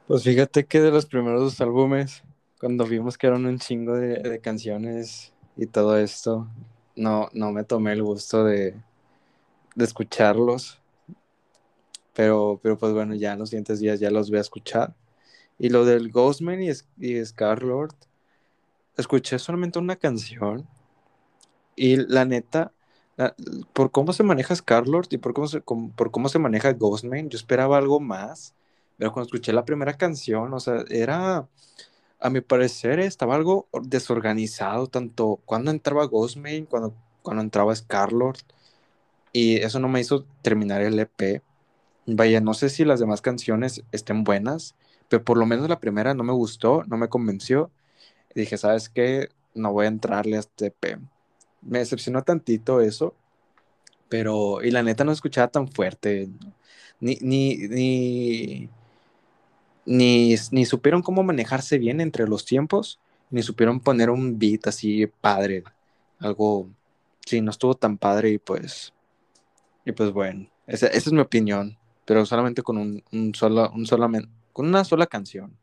[0.06, 2.22] Pues fíjate que de los primeros dos álbumes,
[2.60, 6.48] cuando vimos que eran un chingo de canciones y todo esto,
[6.96, 8.74] no, no me tomé el gusto de,
[9.74, 10.80] de escucharlos,
[12.14, 14.94] pero, pero pues bueno, ya en los siguientes días ya los voy a escuchar.
[15.58, 17.94] Y lo del Ghostman y, y Scarlord,
[18.96, 20.66] escuché solamente una canción.
[21.76, 22.72] Y la neta,
[23.72, 27.36] por cómo se maneja Scarlord y por cómo se, por cómo se maneja Ghostman, yo
[27.36, 28.54] esperaba algo más,
[28.98, 31.48] pero cuando escuché la primera canción, o sea, era,
[32.22, 38.38] a mi parecer, estaba algo desorganizado, tanto cuando entraba Ghostman, cuando, cuando entraba Scarlord,
[39.32, 41.42] y eso no me hizo terminar el EP.
[42.06, 44.76] Vaya, no sé si las demás canciones estén buenas,
[45.08, 47.70] pero por lo menos la primera no me gustó, no me convenció.
[48.34, 49.30] Dije, ¿sabes qué?
[49.54, 50.98] No voy a entrarle a este EP.
[51.62, 53.14] Me decepcionó tantito eso,
[54.08, 56.28] pero, y la neta no escuchaba tan fuerte.
[57.00, 58.70] Ni, ni, ni,
[59.86, 63.00] ni, ni supieron cómo manejarse bien entre los tiempos,
[63.30, 65.64] ni supieron poner un beat así padre.
[66.18, 66.68] Algo,
[67.26, 68.92] sí, no estuvo tan padre y pues,
[69.84, 73.86] y pues bueno, esa, esa es mi opinión, pero solamente con un, solo, un
[74.52, 75.56] con una sola canción.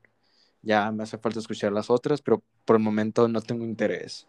[0.61, 4.27] Ya me hace falta escuchar las otras, pero por el momento no tengo interés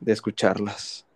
[0.00, 1.06] de escucharlas.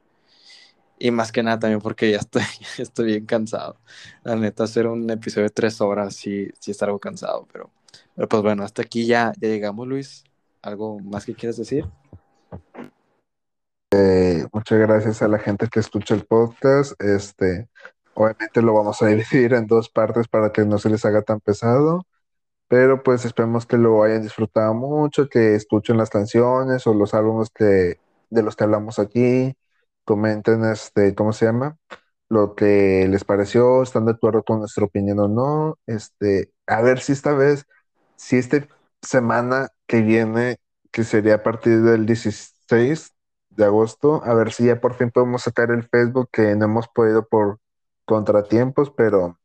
[0.99, 2.43] Y más que nada también porque ya estoy,
[2.79, 3.79] estoy bien cansado.
[4.25, 7.71] La neta, hacer un episodio de tres horas sí, sí algo cansado, pero,
[8.17, 10.25] pues bueno, hasta aquí ya, ya llegamos, Luis.
[10.63, 11.85] ¿Algo más que quieras decir?
[13.93, 17.01] Eh, muchas gracias a la gente que escucha el podcast.
[17.01, 17.69] Este,
[18.15, 21.41] obviamente lo vamos a dividir en dos partes para que no se les haga tan
[21.41, 22.07] pesado,
[22.69, 27.51] pero pues esperemos que lo hayan disfrutado mucho, que escuchen las canciones o los álbumes
[27.51, 29.55] que, de los que hablamos aquí.
[30.05, 31.79] Comenten, este, ¿cómo se llama?
[32.29, 35.79] Lo que les pareció, están de acuerdo con nuestra opinión o no.
[35.87, 37.67] Este, a ver si esta vez,
[38.17, 38.67] si esta
[39.03, 40.59] semana que viene,
[40.93, 43.13] que sería a partir del 16
[43.51, 46.89] de agosto, a ver si ya por fin podemos sacar el Facebook que no hemos
[46.89, 47.59] podido por
[48.05, 49.39] contratiempos, pero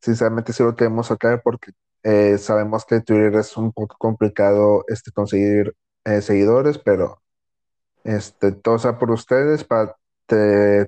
[0.00, 1.72] sinceramente sí lo queremos sacar porque
[2.02, 5.74] eh, sabemos que Twitter es un poco complicado este, conseguir
[6.04, 7.22] eh, seguidores, pero
[8.04, 9.96] este, todo sea por ustedes para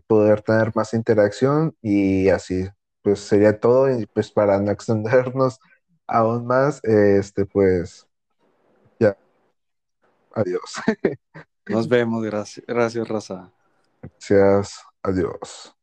[0.06, 2.68] poder tener más interacción y así,
[3.02, 5.60] pues sería todo y pues para no extendernos
[6.07, 8.07] aún más, este, pues
[8.99, 9.16] ya,
[10.35, 10.74] adiós,
[11.69, 13.53] Nos vemos, gracias, gracias Raza.
[14.03, 15.76] gracias, adiós.